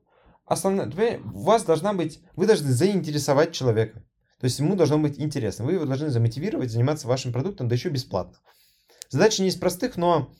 [0.47, 4.03] Основное, у вас должна быть, вы должны заинтересовать человека.
[4.41, 5.67] То есть ему должно быть интересно.
[5.67, 8.39] Вы его должны замотивировать заниматься вашим продуктом, да еще бесплатно.
[9.11, 10.33] Задача не из простых, но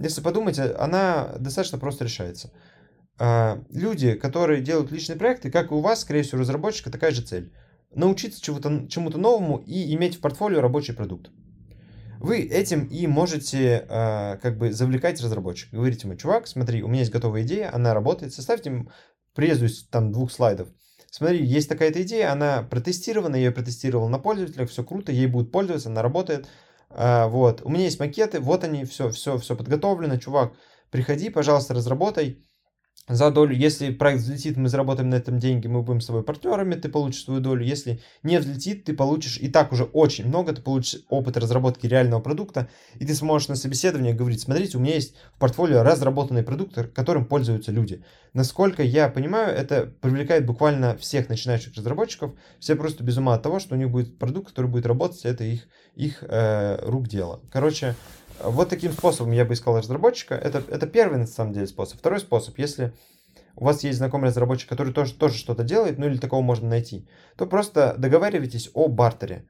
[0.00, 2.50] если подумать, она достаточно просто решается.
[3.18, 7.22] А, люди, которые делают личные проекты, как и у вас, скорее всего, разработчика такая же
[7.22, 7.52] цель.
[7.94, 11.30] Научиться чему-то, чему-то новому и иметь в портфолио рабочий продукт.
[12.18, 15.76] Вы этим и можете э, как бы завлекать разработчика.
[15.76, 18.90] Говорите ему, чувак, смотри, у меня есть готовая идея, она работает, составьте им
[19.34, 20.68] призу из там двух слайдов.
[21.10, 25.50] Смотри, есть такая-то идея, она протестирована, я ее протестировал на пользователях, все круто, ей будут
[25.50, 26.46] пользоваться, она работает.
[26.90, 30.52] А, вот, у меня есть макеты, вот они, все, все, все подготовлено, чувак,
[30.90, 32.44] приходи, пожалуйста, разработай
[33.08, 33.54] за долю.
[33.54, 37.24] Если проект взлетит, мы заработаем на этом деньги, мы будем с тобой партнерами, ты получишь
[37.24, 37.64] свою долю.
[37.64, 42.20] Если не взлетит, ты получишь и так уже очень много, ты получишь опыт разработки реального
[42.20, 46.74] продукта, и ты сможешь на собеседовании говорить, смотрите, у меня есть в портфолио разработанный продукт,
[46.94, 48.04] которым пользуются люди.
[48.32, 53.58] Насколько я понимаю, это привлекает буквально всех начинающих разработчиков, все просто без ума от того,
[53.58, 57.40] что у них будет продукт, который будет работать, это их, их э, рук дело.
[57.50, 57.96] Короче,
[58.42, 60.34] вот таким способом я бы искал разработчика.
[60.34, 61.98] Это, это первый, на самом деле, способ.
[61.98, 62.92] Второй способ, если
[63.56, 67.06] у вас есть знакомый разработчик, который тоже, тоже что-то делает, ну или такого можно найти,
[67.36, 69.46] то просто договаривайтесь о бартере.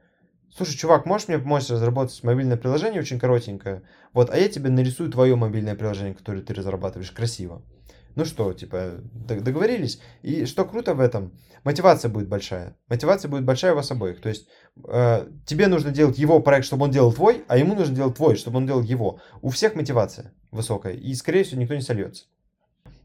[0.57, 3.83] Слушай, чувак, можешь мне помочь разработать мобильное приложение очень коротенькое?
[4.13, 7.63] Вот, а я тебе нарисую твое мобильное приложение, которое ты разрабатываешь красиво.
[8.17, 10.01] Ну что, типа, договорились?
[10.23, 11.33] И что круто в этом,
[11.65, 12.77] мотивация будет большая.
[12.89, 14.21] Мотивация будет большая у вас обоих.
[14.21, 14.49] То есть
[14.89, 18.37] э, тебе нужно делать его проект, чтобы он делал твой, а ему нужно делать твой,
[18.37, 19.21] чтобы он делал его.
[19.43, 22.25] У всех мотивация высокая, и, скорее всего, никто не сольется.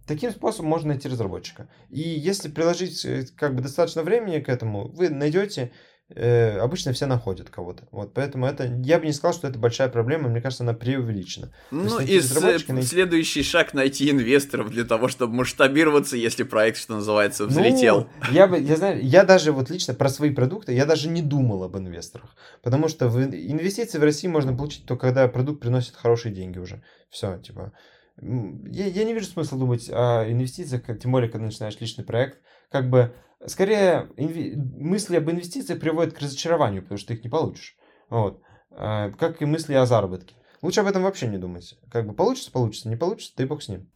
[0.08, 1.68] Таким способом можно найти разработчика.
[1.90, 5.72] И если приложить э, как бы достаточно времени к этому, вы найдете
[6.10, 7.88] э, обычно все находят кого-то.
[7.92, 11.52] Вот, поэтому это, я бы не сказал, что это большая проблема, мне кажется, она преувеличена.
[11.72, 12.82] Ну, и найти...
[12.84, 18.08] следующий шаг найти инвесторов для того, чтобы масштабироваться, если проект, что называется, взлетел.
[18.28, 21.22] Ну, я бы, я знаю, я даже вот лично про свои продукты, я даже не
[21.22, 25.96] думал об инвесторах, потому что в инвестиции в России можно получить только когда продукт приносит
[25.96, 26.84] хорошие деньги уже.
[27.10, 27.74] Все, типа,
[28.22, 32.40] я, я не вижу смысла думать о инвестициях, тем более, когда начинаешь личный проект.
[32.72, 33.14] Как бы,
[33.48, 34.56] скорее, инви...
[34.56, 37.76] мысли об инвестициях приводят к разочарованию, потому что ты их не получишь.
[38.10, 38.42] Вот.
[38.72, 40.36] А, как и мысли о заработке.
[40.62, 41.78] Лучше об этом вообще не думать.
[41.92, 43.90] Как бы получится, получится, не получится, да и бог с ним.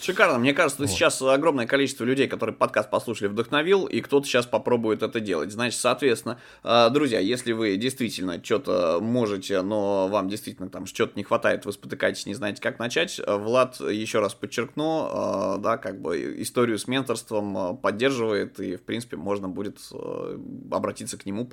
[0.00, 0.38] Шикарно.
[0.38, 0.90] Мне кажется, вот.
[0.90, 5.50] сейчас огромное количество людей, которые подкаст послушали, вдохновил, и кто-то сейчас попробует это делать.
[5.50, 11.24] Значит, соответственно, э, друзья, если вы действительно что-то можете, но вам действительно там что-то не
[11.24, 16.00] хватает, вы спотыкаетесь, не знаете, как начать, э, Влад, еще раз подчеркну, э, да, как
[16.00, 19.78] бы историю с менторством поддерживает, и, в принципе, можно будет
[20.70, 21.46] обратиться к нему,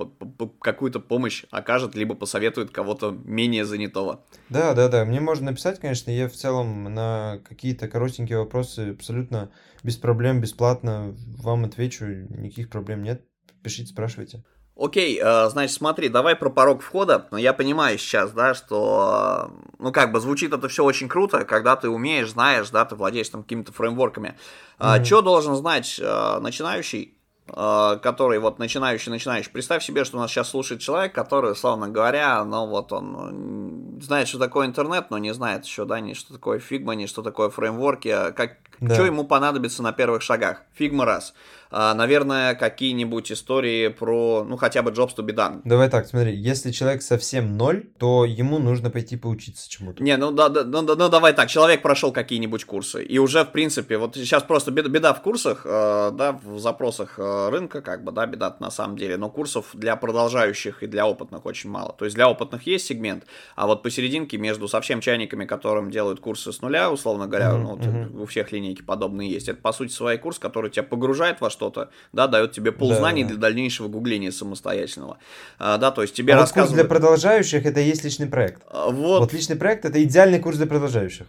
[0.59, 4.23] какую-то помощь окажет, либо посоветует кого-то менее занятого.
[4.49, 5.05] Да, да, да.
[5.05, 9.51] Мне можно написать, конечно, я в целом на какие-то коротенькие такие вопросы абсолютно
[9.83, 13.21] без проблем, бесплатно вам отвечу, никаких проблем нет.
[13.61, 14.43] Пишите, спрашивайте.
[14.75, 17.27] Окей, э, значит, смотри, давай про порог входа.
[17.31, 21.89] Я понимаю сейчас, да, что, ну, как бы звучит это все очень круто, когда ты
[21.89, 24.35] умеешь, знаешь, да, ты владеешь там какими-то фреймворками.
[24.79, 25.05] Mm-hmm.
[25.05, 29.51] Что должен знать э, начинающий, э, который вот начинающий, начинающий.
[29.51, 34.27] Представь себе, что у нас сейчас слушает человек, который, условно говоря, ну вот он знает,
[34.27, 37.49] что такое интернет, но не знает еще, да, ни что такое Figma, ни что такое
[37.49, 38.93] фреймворки, а как, да.
[38.93, 40.61] что ему понадобится на первых шагах.
[40.73, 41.33] Figma раз.
[41.75, 45.61] А, наверное, какие-нибудь истории про, ну, хотя бы Jobs to be done.
[45.65, 50.03] Давай так, смотри, если человек совсем ноль, то ему нужно пойти поучиться чему-то.
[50.03, 53.51] Не, ну, да, да, ну, ну давай так, человек прошел какие-нибудь курсы, и уже, в
[53.51, 58.03] принципе, вот сейчас просто беда, беда в курсах, э, да, в запросах э, рынка, как
[58.03, 61.95] бы, да, беда на самом деле, но курсов для продолжающих и для опытных очень мало.
[61.97, 63.23] То есть для опытных есть сегмент,
[63.55, 67.57] а вот посерединке между совсем чайниками, которым делают курсы с нуля, условно говоря, mm-hmm.
[67.57, 68.21] ну, вот, mm-hmm.
[68.21, 71.62] у всех линейки подобные есть, это, по сути, свой курс, который тебя погружает во что
[71.63, 73.33] что-то, да, дает тебе ползнаний да, да.
[73.35, 75.17] для дальнейшего гугления самостоятельного.
[75.59, 76.71] А, да, то есть тебе а рассказывают...
[76.71, 78.63] курс для продолжающих это и есть личный проект.
[78.67, 79.19] А, вот.
[79.21, 81.27] вот личный проект это идеальный курс для продолжающих.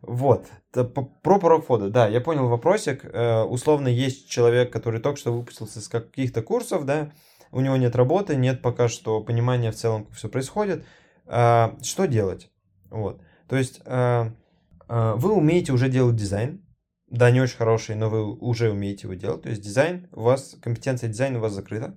[0.00, 0.46] Вот.
[0.72, 1.90] Про порог входа.
[1.90, 3.04] Да, я понял вопросик.
[3.04, 7.12] Э, условно, есть человек, который только что выпустился с каких-то курсов, да,
[7.52, 10.84] у него нет работы, нет пока что понимания в целом, как все происходит.
[11.26, 12.50] А, что делать?
[12.90, 13.20] Вот.
[13.48, 14.30] То есть э,
[14.88, 16.65] э, вы умеете уже делать дизайн,
[17.08, 19.42] да, не очень хороший, но вы уже умеете его делать.
[19.42, 21.96] То есть дизайн, у вас, компетенция дизайна у вас закрыта.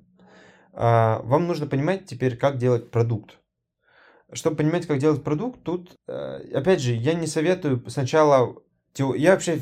[0.74, 3.40] А, вам нужно понимать теперь, как делать продукт.
[4.32, 8.56] Чтобы понимать, как делать продукт, тут, э, опять же, я не советую сначала...
[8.96, 9.62] Я вообще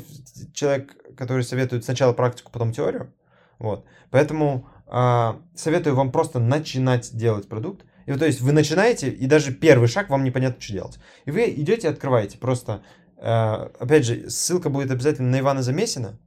[0.52, 3.14] человек, который советует сначала практику, потом теорию.
[3.58, 3.86] Вот.
[4.10, 7.84] Поэтому а, советую вам просто начинать делать продукт.
[8.06, 10.98] И то есть вы начинаете, и даже первый шаг вам непонятно, что делать.
[11.26, 12.82] И вы идете, открываете просто
[13.20, 16.18] опять же, ссылка будет обязательно на Ивана Замесина,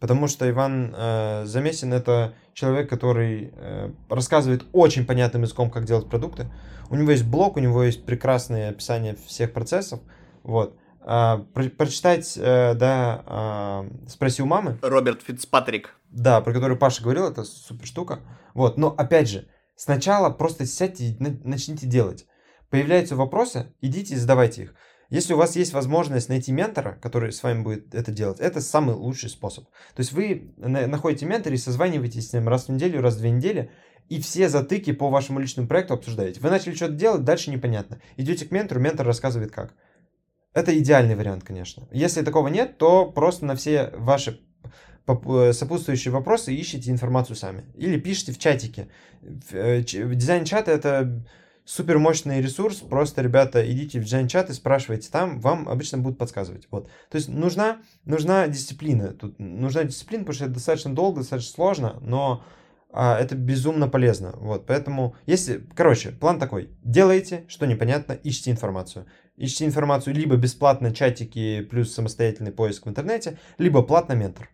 [0.00, 6.08] потому что Иван э, Замесин это человек, который э, рассказывает очень понятным языком, как делать
[6.08, 6.50] продукты.
[6.88, 10.00] У него есть блог, у него есть прекрасное описание всех процессов.
[10.42, 10.76] Вот.
[11.02, 14.78] А, про, прочитать, э, да, а, спроси у мамы.
[14.82, 15.94] Роберт Фицпатрик.
[16.10, 18.20] Да, про который Паша говорил, это супер штука.
[18.54, 22.26] Вот, но опять же, сначала просто сядьте и начните делать.
[22.68, 24.74] Появляются вопросы, идите и задавайте их.
[25.10, 28.94] Если у вас есть возможность найти ментора, который с вами будет это делать, это самый
[28.94, 29.64] лучший способ.
[29.94, 33.30] То есть вы находите ментора и созваниваетесь с ним раз в неделю, раз в две
[33.30, 33.70] недели,
[34.08, 36.40] и все затыки по вашему личному проекту обсуждаете.
[36.40, 38.00] Вы начали что-то делать, дальше непонятно.
[38.16, 39.74] Идете к ментору, ментор рассказывает как.
[40.52, 41.88] Это идеальный вариант, конечно.
[41.92, 44.40] Если такого нет, то просто на все ваши
[45.06, 47.64] э, сопутствующие вопросы ищите информацию сами.
[47.76, 48.88] Или пишите в чатике.
[49.52, 51.24] Э, дизайн чата это
[51.70, 56.66] супер мощный ресурс, просто, ребята, идите в джайн-чат и спрашивайте там, вам обычно будут подсказывать.
[56.70, 56.88] Вот.
[57.10, 59.12] То есть нужна, нужна дисциплина.
[59.12, 62.44] Тут нужна дисциплина, потому что это достаточно долго, достаточно сложно, но
[62.92, 64.32] а, это безумно полезно.
[64.36, 66.70] Вот, поэтому, если, короче, план такой.
[66.82, 69.06] Делайте, что непонятно, ищите информацию.
[69.36, 74.50] Ищите информацию либо бесплатно чатики плюс самостоятельный поиск в интернете, либо платно ментор.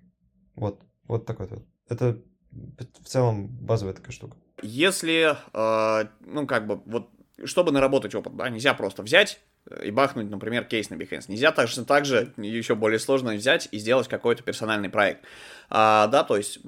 [0.54, 1.66] Вот, вот такой вот.
[1.88, 2.18] Это
[2.52, 4.36] в целом базовая такая штука.
[4.62, 7.10] Если, э, ну, как бы, вот,
[7.44, 9.40] чтобы наработать опыт, да, нельзя просто взять
[9.82, 11.24] и бахнуть, например, кейс на Behance.
[11.28, 15.24] Нельзя также, также еще более сложно взять и сделать какой-то персональный проект.
[15.68, 16.60] А, да, то есть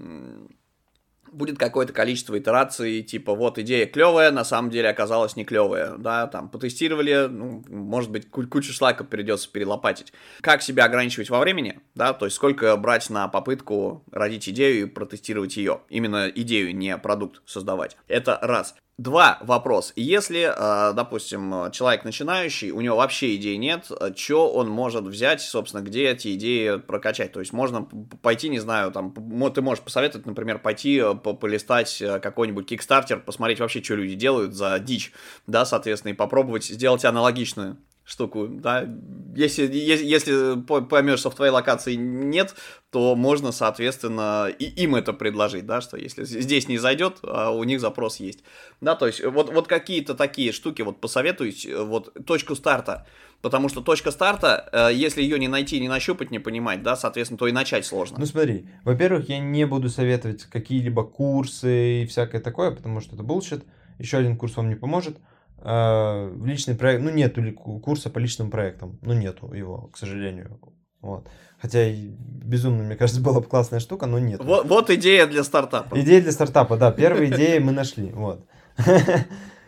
[1.32, 6.26] будет какое-то количество итераций, типа вот идея клевая, на самом деле оказалась не клевая, да,
[6.26, 10.12] там потестировали, ну, может быть, кучу шлака придется перелопатить.
[10.40, 14.88] Как себя ограничивать во времени, да, то есть сколько брать на попытку родить идею и
[14.88, 17.96] протестировать ее, именно идею, не продукт создавать.
[18.08, 18.74] Это раз.
[18.98, 19.92] Два вопрос.
[19.94, 25.82] Если, э, допустим, человек начинающий, у него вообще идей нет, что он может взять, собственно,
[25.82, 27.30] где эти идеи прокачать?
[27.30, 27.84] То есть можно
[28.22, 29.14] пойти, не знаю, там,
[29.54, 34.54] ты можешь посоветовать, например, пойти э, полистать э, какой-нибудь Kickstarter, посмотреть вообще, что люди делают
[34.54, 35.12] за дичь,
[35.46, 37.76] да, соответственно, и попробовать сделать аналогичную
[38.08, 38.88] штуку, да,
[39.36, 42.54] если, если, если поймешь, что в твоей локации нет,
[42.90, 47.62] то можно, соответственно, и им это предложить, да, что если здесь не зайдет, а у
[47.64, 48.42] них запрос есть,
[48.80, 53.06] да, то есть вот, вот какие-то такие штуки вот посоветуйте, вот точку старта,
[53.42, 57.36] потому что точка старта, э, если ее не найти, не нащупать, не понимать, да, соответственно,
[57.36, 58.16] то и начать сложно.
[58.18, 63.22] Ну смотри, во-первых, я не буду советовать какие-либо курсы и всякое такое, потому что это
[63.22, 63.66] булшит,
[63.98, 65.18] еще один курс вам не поможет,
[65.62, 70.60] э, личный проект, ну нету курса по личным проектам, ну нету его, к сожалению,
[71.00, 71.28] вот.
[71.60, 74.42] Хотя безумно, мне кажется, была бы классная штука, но нет.
[74.42, 75.98] Вот, вот идея для стартапа.
[76.00, 76.92] Идея для стартапа, да.
[76.92, 78.10] Первые идеи мы нашли.
[78.10, 78.46] Вот.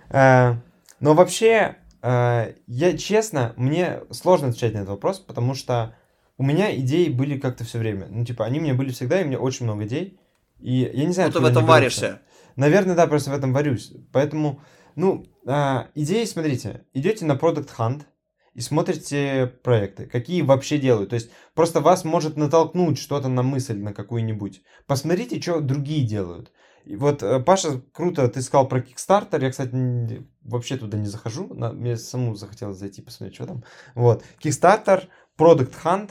[0.09, 0.55] Э,
[1.01, 5.95] но вообще, э, я честно, мне сложно отвечать на этот вопрос, потому что
[6.39, 8.07] у меня идеи были как-то все время.
[8.09, 10.19] Ну, типа, они у меня были всегда, и у меня очень много идей.
[10.59, 12.21] И я не знаю, Ну, ты в этом варишься.
[12.57, 13.93] Наверное, да, просто в этом варюсь.
[14.13, 14.63] Поэтому,
[15.01, 18.03] ну, а, идеи, смотрите, идете на Product Hunt
[18.53, 21.11] и смотрите проекты, какие вообще делают.
[21.11, 24.63] То есть просто вас может натолкнуть что-то на мысль на какую-нибудь.
[24.87, 26.53] Посмотрите, что другие делают.
[26.85, 29.43] И вот, э, Паша, круто, ты сказал про Kickstarter.
[29.43, 31.47] Я, кстати, вообще туда не захожу.
[31.49, 33.65] Мне саму захотелось зайти посмотреть, что там.
[33.95, 34.23] Вот.
[34.43, 35.05] Kickstarter,
[35.39, 36.11] Product Hunt.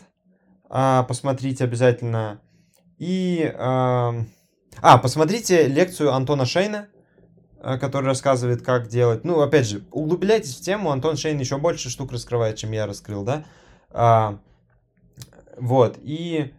[0.69, 2.41] А, посмотрите обязательно.
[2.97, 3.53] И...
[3.55, 4.15] А,
[4.81, 6.89] а, посмотрите лекцию Антона Шейна
[7.61, 9.23] который рассказывает, как делать.
[9.23, 10.91] Ну, опять же, углубляйтесь в тему.
[10.91, 13.45] Антон Шейн еще больше штук раскрывает, чем я раскрыл, да?
[13.91, 14.39] А,
[15.57, 16.53] вот, и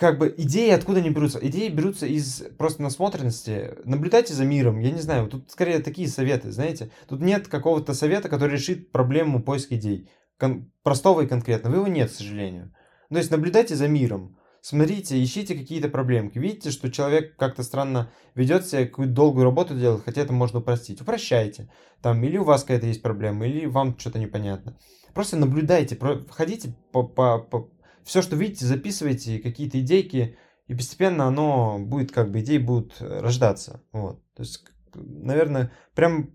[0.00, 1.38] как бы идеи откуда не берутся?
[1.46, 3.74] Идеи берутся из просто насмотренности.
[3.84, 4.80] Наблюдайте за миром.
[4.80, 6.90] Я не знаю, тут скорее такие советы, знаете.
[7.06, 10.08] Тут нет какого-то совета, который решит проблему поиска идей.
[10.38, 11.74] Кон- простого и конкретного.
[11.74, 12.74] Его нет, к сожалению.
[13.10, 16.38] То есть наблюдайте за миром смотрите, ищите какие-то проблемки.
[16.38, 21.00] Видите, что человек как-то странно ведет себя, какую-то долгую работу делает, хотя это можно упростить.
[21.00, 21.70] Упрощайте.
[22.02, 24.78] Там, или у вас какая-то есть проблема, или вам что-то непонятно.
[25.14, 25.98] Просто наблюдайте,
[26.30, 27.70] ходите по, по, по...
[28.04, 33.82] Все, что видите, записывайте какие-то идейки, и постепенно оно будет, как бы, идеи будут рождаться.
[33.92, 34.22] Вот.
[34.34, 36.30] То есть, наверное, прям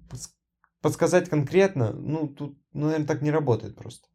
[0.81, 4.07] подсказать конкретно, ну, тут, ну, наверное, так не работает просто.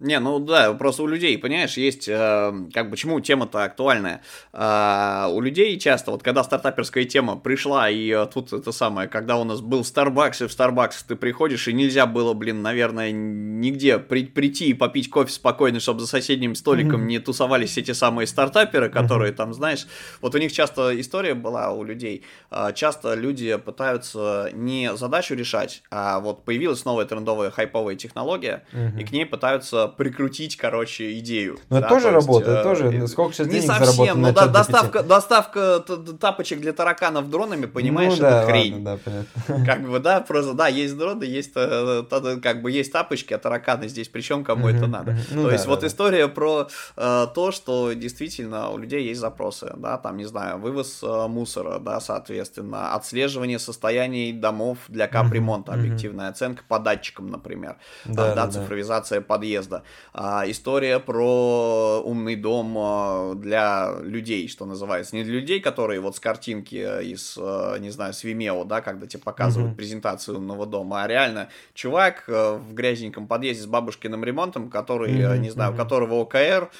[0.00, 4.22] Не, ну да, просто у людей, понимаешь, есть, э, как почему тема-то актуальная.
[4.52, 9.36] Э, у людей часто, вот когда стартаперская тема пришла, и э, тут это самое, когда
[9.38, 13.98] у нас был Starbucks, и в Starbucks ты приходишь, и нельзя было, блин, наверное, нигде
[13.98, 17.06] при, прийти и попить кофе спокойно, чтобы за соседним столиком mm-hmm.
[17.06, 19.36] не тусовались эти самые стартаперы, которые mm-hmm.
[19.36, 19.88] там, знаешь,
[20.20, 22.22] вот у них часто история была у людей,
[22.52, 29.00] э, часто люди пытаются не задачу решать, а вот появилась новая трендовая хайповая технология, mm-hmm.
[29.00, 31.58] и к ней пытаются прикрутить, короче, идею.
[31.68, 33.04] Ну, да, это тоже то работает, есть, тоже.
[33.04, 35.80] Э, Сколько сейчас Не совсем, но да, доставка, доставка
[36.20, 38.72] тапочек для тараканов дронами, понимаешь, ну, да, это хрень.
[38.74, 39.66] Ладно, да, понятно.
[39.66, 42.04] Как бы, да, просто, да, есть дроны, есть, э,
[42.42, 45.16] как бы, есть тапочки, а тараканы здесь, причем кому это надо.
[45.30, 45.86] Ну, то да, есть, да, вот да.
[45.86, 51.02] история про э, то, что действительно у людей есть запросы, да, там, не знаю, вывоз
[51.02, 58.34] э, мусора, да, соответственно, отслеживание состояний домов для капремонта, объективная оценка по датчикам, например, да,
[58.34, 59.84] да, да цифровизация подъезда года.
[60.12, 65.16] А, история про умный дом а, для людей, что называется.
[65.16, 69.06] Не для людей, которые вот с картинки из, а, не знаю, с Vimeo, да, когда
[69.06, 69.76] тебе показывают mm-hmm.
[69.76, 75.38] презентацию умного дома, а реально чувак а, в грязненьком подъезде с бабушкиным ремонтом, который, mm-hmm.
[75.38, 76.70] не знаю, у которого ОКР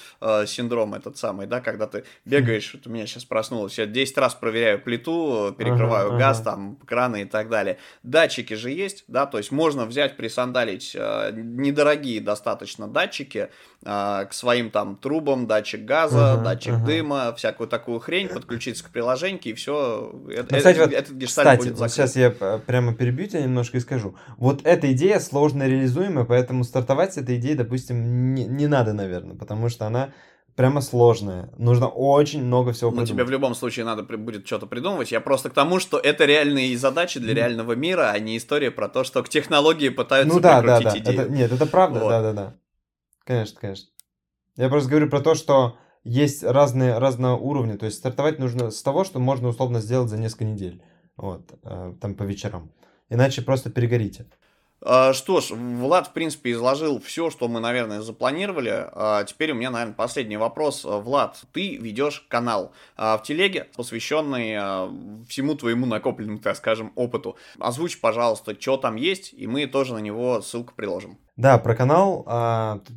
[0.46, 4.34] синдром этот самый, да, когда ты бегаешь, вот у меня сейчас проснулось, я 10 раз
[4.34, 6.44] проверяю плиту, перекрываю uh-huh, газ, uh-huh.
[6.44, 7.78] там, краны и так далее.
[8.03, 13.49] Датчики же есть, да, то есть можно взять, присандалить э, недорогие достаточно датчики
[13.84, 16.84] э, к своим там трубам, датчик газа, uh-huh, датчик uh-huh.
[16.84, 20.12] дыма, всякую такую хрень, подключиться к приложению, и все.
[20.30, 21.93] Это, ну, кстати, вот, этот кстати, будет закрыт.
[21.93, 24.16] сейчас я прямо перебью тебя немножко и скажу.
[24.36, 29.36] Вот эта идея сложно реализуемая, поэтому стартовать с этой идеей, допустим, не, не надо, наверное,
[29.36, 30.11] потому что она
[30.59, 31.51] прямо сложная.
[31.57, 33.11] Нужно очень много всего придумать.
[33.11, 35.12] Ну, тебе в любом случае надо будет что-то придумывать.
[35.12, 38.89] Я просто к тому, что это реальные задачи для реального мира, а не история про
[38.89, 41.12] то, что к технологии пытаются ну, да, прикрутить да, да.
[41.12, 41.20] идею.
[41.26, 42.55] Это, нет, это правда, да-да-да.
[43.29, 43.91] Конечно, конечно.
[44.57, 47.76] Я просто говорю про то, что есть разные, разного уровня.
[47.76, 50.83] То есть стартовать нужно с того, что можно условно сделать за несколько недель.
[51.18, 52.72] Вот, э, там по вечерам.
[53.11, 54.24] Иначе просто перегорите.
[54.81, 58.72] А, что ж, Влад, в принципе, изложил все, что мы, наверное, запланировали.
[58.93, 60.85] А теперь у меня, наверное, последний вопрос.
[60.85, 64.55] Влад, ты ведешь канал а, в телеге, посвященный
[65.29, 67.37] всему твоему накопленному, так скажем, опыту.
[67.59, 71.18] Озвучь, пожалуйста, что там есть, и мы тоже на него ссылку приложим.
[71.39, 72.26] Да, про канал.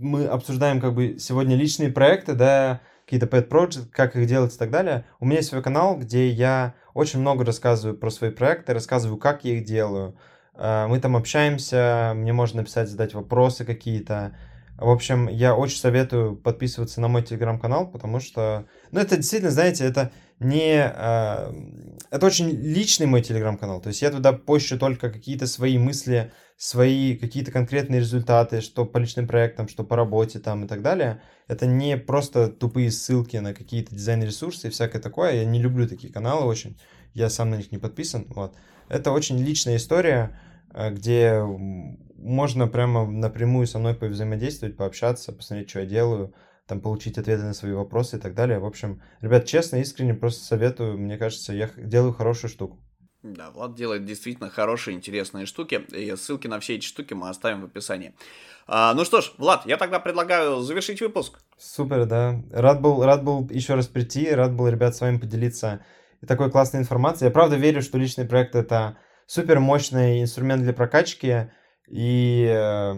[0.01, 4.57] Мы обсуждаем как бы сегодня личные проекты, да, какие-то pet projects, как их делать и
[4.57, 5.05] так далее.
[5.21, 9.45] У меня есть свой канал, где я очень много рассказываю про свои проекты, рассказываю, как
[9.45, 10.17] я их делаю,
[10.61, 14.35] Э, мы там общаемся, мне можно написать, задать вопросы какие-то.
[14.77, 19.85] В общем, я очень советую подписываться на мой телеграм-канал, потому что, ну, это действительно, знаете,
[19.85, 20.11] это
[20.41, 20.91] не...
[20.93, 21.53] Э,
[22.09, 23.79] это очень личный мой телеграм-канал.
[23.79, 28.97] То есть я туда пощу только какие-то свои мысли, свои какие-то конкретные результаты, что по
[28.97, 31.21] личным проектам, что по работе там и так далее.
[31.47, 35.35] Это не просто тупые ссылки на какие-то дизайн-ресурсы и всякое такое.
[35.35, 36.77] Я не люблю такие каналы очень.
[37.13, 38.25] Я сам на них не подписан.
[38.29, 38.55] Вот.
[38.89, 40.39] Это очень личная история,
[40.73, 41.39] э, где
[42.17, 46.33] можно прямо напрямую со мной повзаимодействовать, пообщаться, посмотреть, что я делаю,
[46.71, 48.59] там получить ответы на свои вопросы и так далее.
[48.59, 50.97] В общем, ребят, честно, искренне просто советую.
[50.97, 52.79] Мне кажется, я делаю хорошую штуку.
[53.23, 57.59] Да, Влад делает действительно хорошие, интересные штуки, и ссылки на все эти штуки мы оставим
[57.61, 58.15] в описании.
[58.67, 61.39] А, ну что ж, Влад, я тогда предлагаю завершить выпуск.
[61.57, 62.41] Супер, да.
[62.51, 65.83] Рад был, рад был еще раз прийти, рад был, ребят, с вами поделиться
[66.25, 67.25] такой классной информации.
[67.25, 68.97] Я правда верю, что личный проект это
[69.27, 71.51] супер мощный инструмент для прокачки,
[71.91, 72.95] и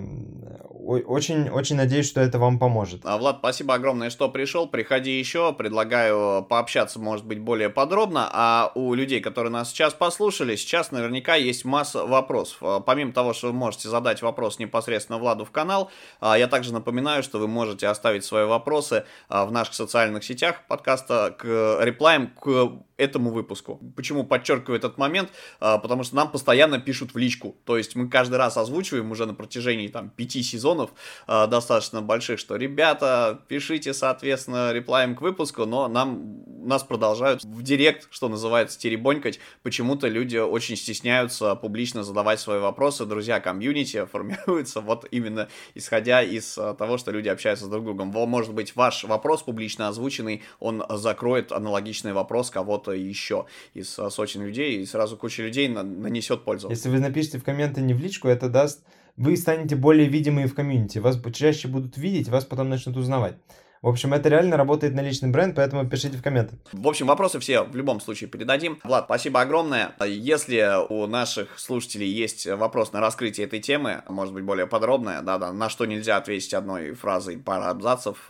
[0.84, 3.02] очень, очень надеюсь, что это вам поможет.
[3.06, 4.68] А, Влад, спасибо огромное, что пришел.
[4.68, 5.54] Приходи еще.
[5.54, 8.30] Предлагаю пообщаться, может быть, более подробно.
[8.32, 12.58] А у людей, которые нас сейчас послушали, сейчас наверняка есть масса вопросов.
[12.62, 15.89] А, помимо того, что вы можете задать вопрос непосредственно Владу в канал,
[16.20, 21.34] а, я также напоминаю, что вы можете оставить свои вопросы в наших социальных сетях подкаста
[21.38, 22.72] к реплаем к
[23.04, 23.80] этому выпуску.
[23.95, 25.30] Почему подчеркиваю этот момент?
[25.60, 27.56] Потому что нам постоянно пишут в личку.
[27.66, 30.91] То есть мы каждый раз озвучиваем уже на протяжении там пяти сезонов
[31.28, 37.62] э, достаточно больших, что ребята, пишите, соответственно, реплаем к выпуску, но нам, нас продолжают в
[37.62, 39.39] директ, что называется, теребонькать.
[39.62, 43.06] Почему-то люди очень стесняются публично задавать свои вопросы.
[43.06, 48.08] Друзья, комьюнити формируется вот именно исходя из э, того, что люди общаются с друг другом.
[48.08, 54.44] Может быть, ваш вопрос публично озвученный, он закроет аналогичный вопрос кого-то еще из э, сотен
[54.44, 56.70] людей, и сразу куча людей нанесет пользу.
[56.70, 58.84] Если вы напишите в комменты не в личку, это да, даст,
[59.18, 63.36] вы станете более видимы в комьюнити, вас чаще будут видеть, вас потом начнут узнавать.
[63.84, 66.56] В общем, это реально работает на личный бренд, поэтому пишите в комменты.
[66.72, 68.80] В общем, вопросы все в любом случае передадим.
[68.86, 69.94] Влад, спасибо огромное.
[70.08, 75.52] Если у наших слушателей есть вопрос на раскрытие этой темы, может быть, более подробное, да-да,
[75.52, 78.30] на что нельзя ответить одной фразой пара абзацев,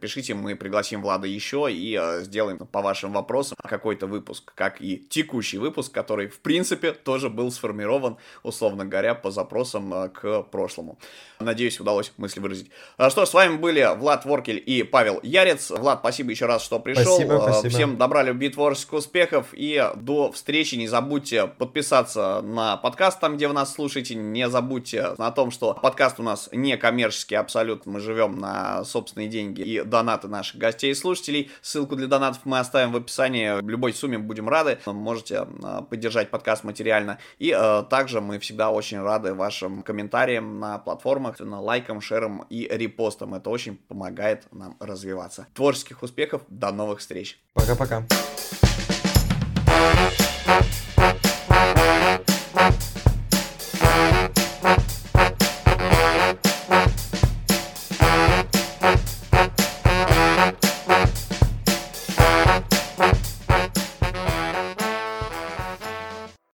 [0.00, 4.96] пишите, мы пригласим Влада еще и э, сделаем по вашим вопросам какой-то выпуск, как и
[4.96, 11.00] текущий выпуск, который, в принципе, тоже был сформирован, условно говоря, по запросам э, к прошлому.
[11.40, 12.70] Надеюсь, удалось мысли выразить.
[12.96, 15.70] А что ж, с вами были Влад Воркель и Павел Ярец.
[15.70, 17.14] Влад, спасибо еще раз, что пришел.
[17.14, 17.70] Спасибо, спасибо.
[17.70, 19.46] Всем добра, любви, творческих успехов.
[19.54, 20.74] И до встречи.
[20.74, 24.14] Не забудьте подписаться на подкаст там, где вы нас слушаете.
[24.14, 27.92] Не забудьте о том, что подкаст у нас не коммерческий абсолютно.
[27.92, 31.50] Мы живем на собственные деньги и донаты наших гостей и слушателей.
[31.62, 33.62] Ссылку для донатов мы оставим в описании.
[33.62, 34.78] В любой сумме будем рады.
[34.84, 37.18] Можете а, поддержать подкаст материально.
[37.38, 42.68] И а, также мы всегда очень рады вашим комментариям на платформах, на лайкам, шерам и
[42.70, 43.32] репостам.
[43.32, 45.46] Это очень помогает нам развиваться.
[45.54, 47.40] Творческих успехов, до новых встреч.
[47.54, 48.04] Пока-пока.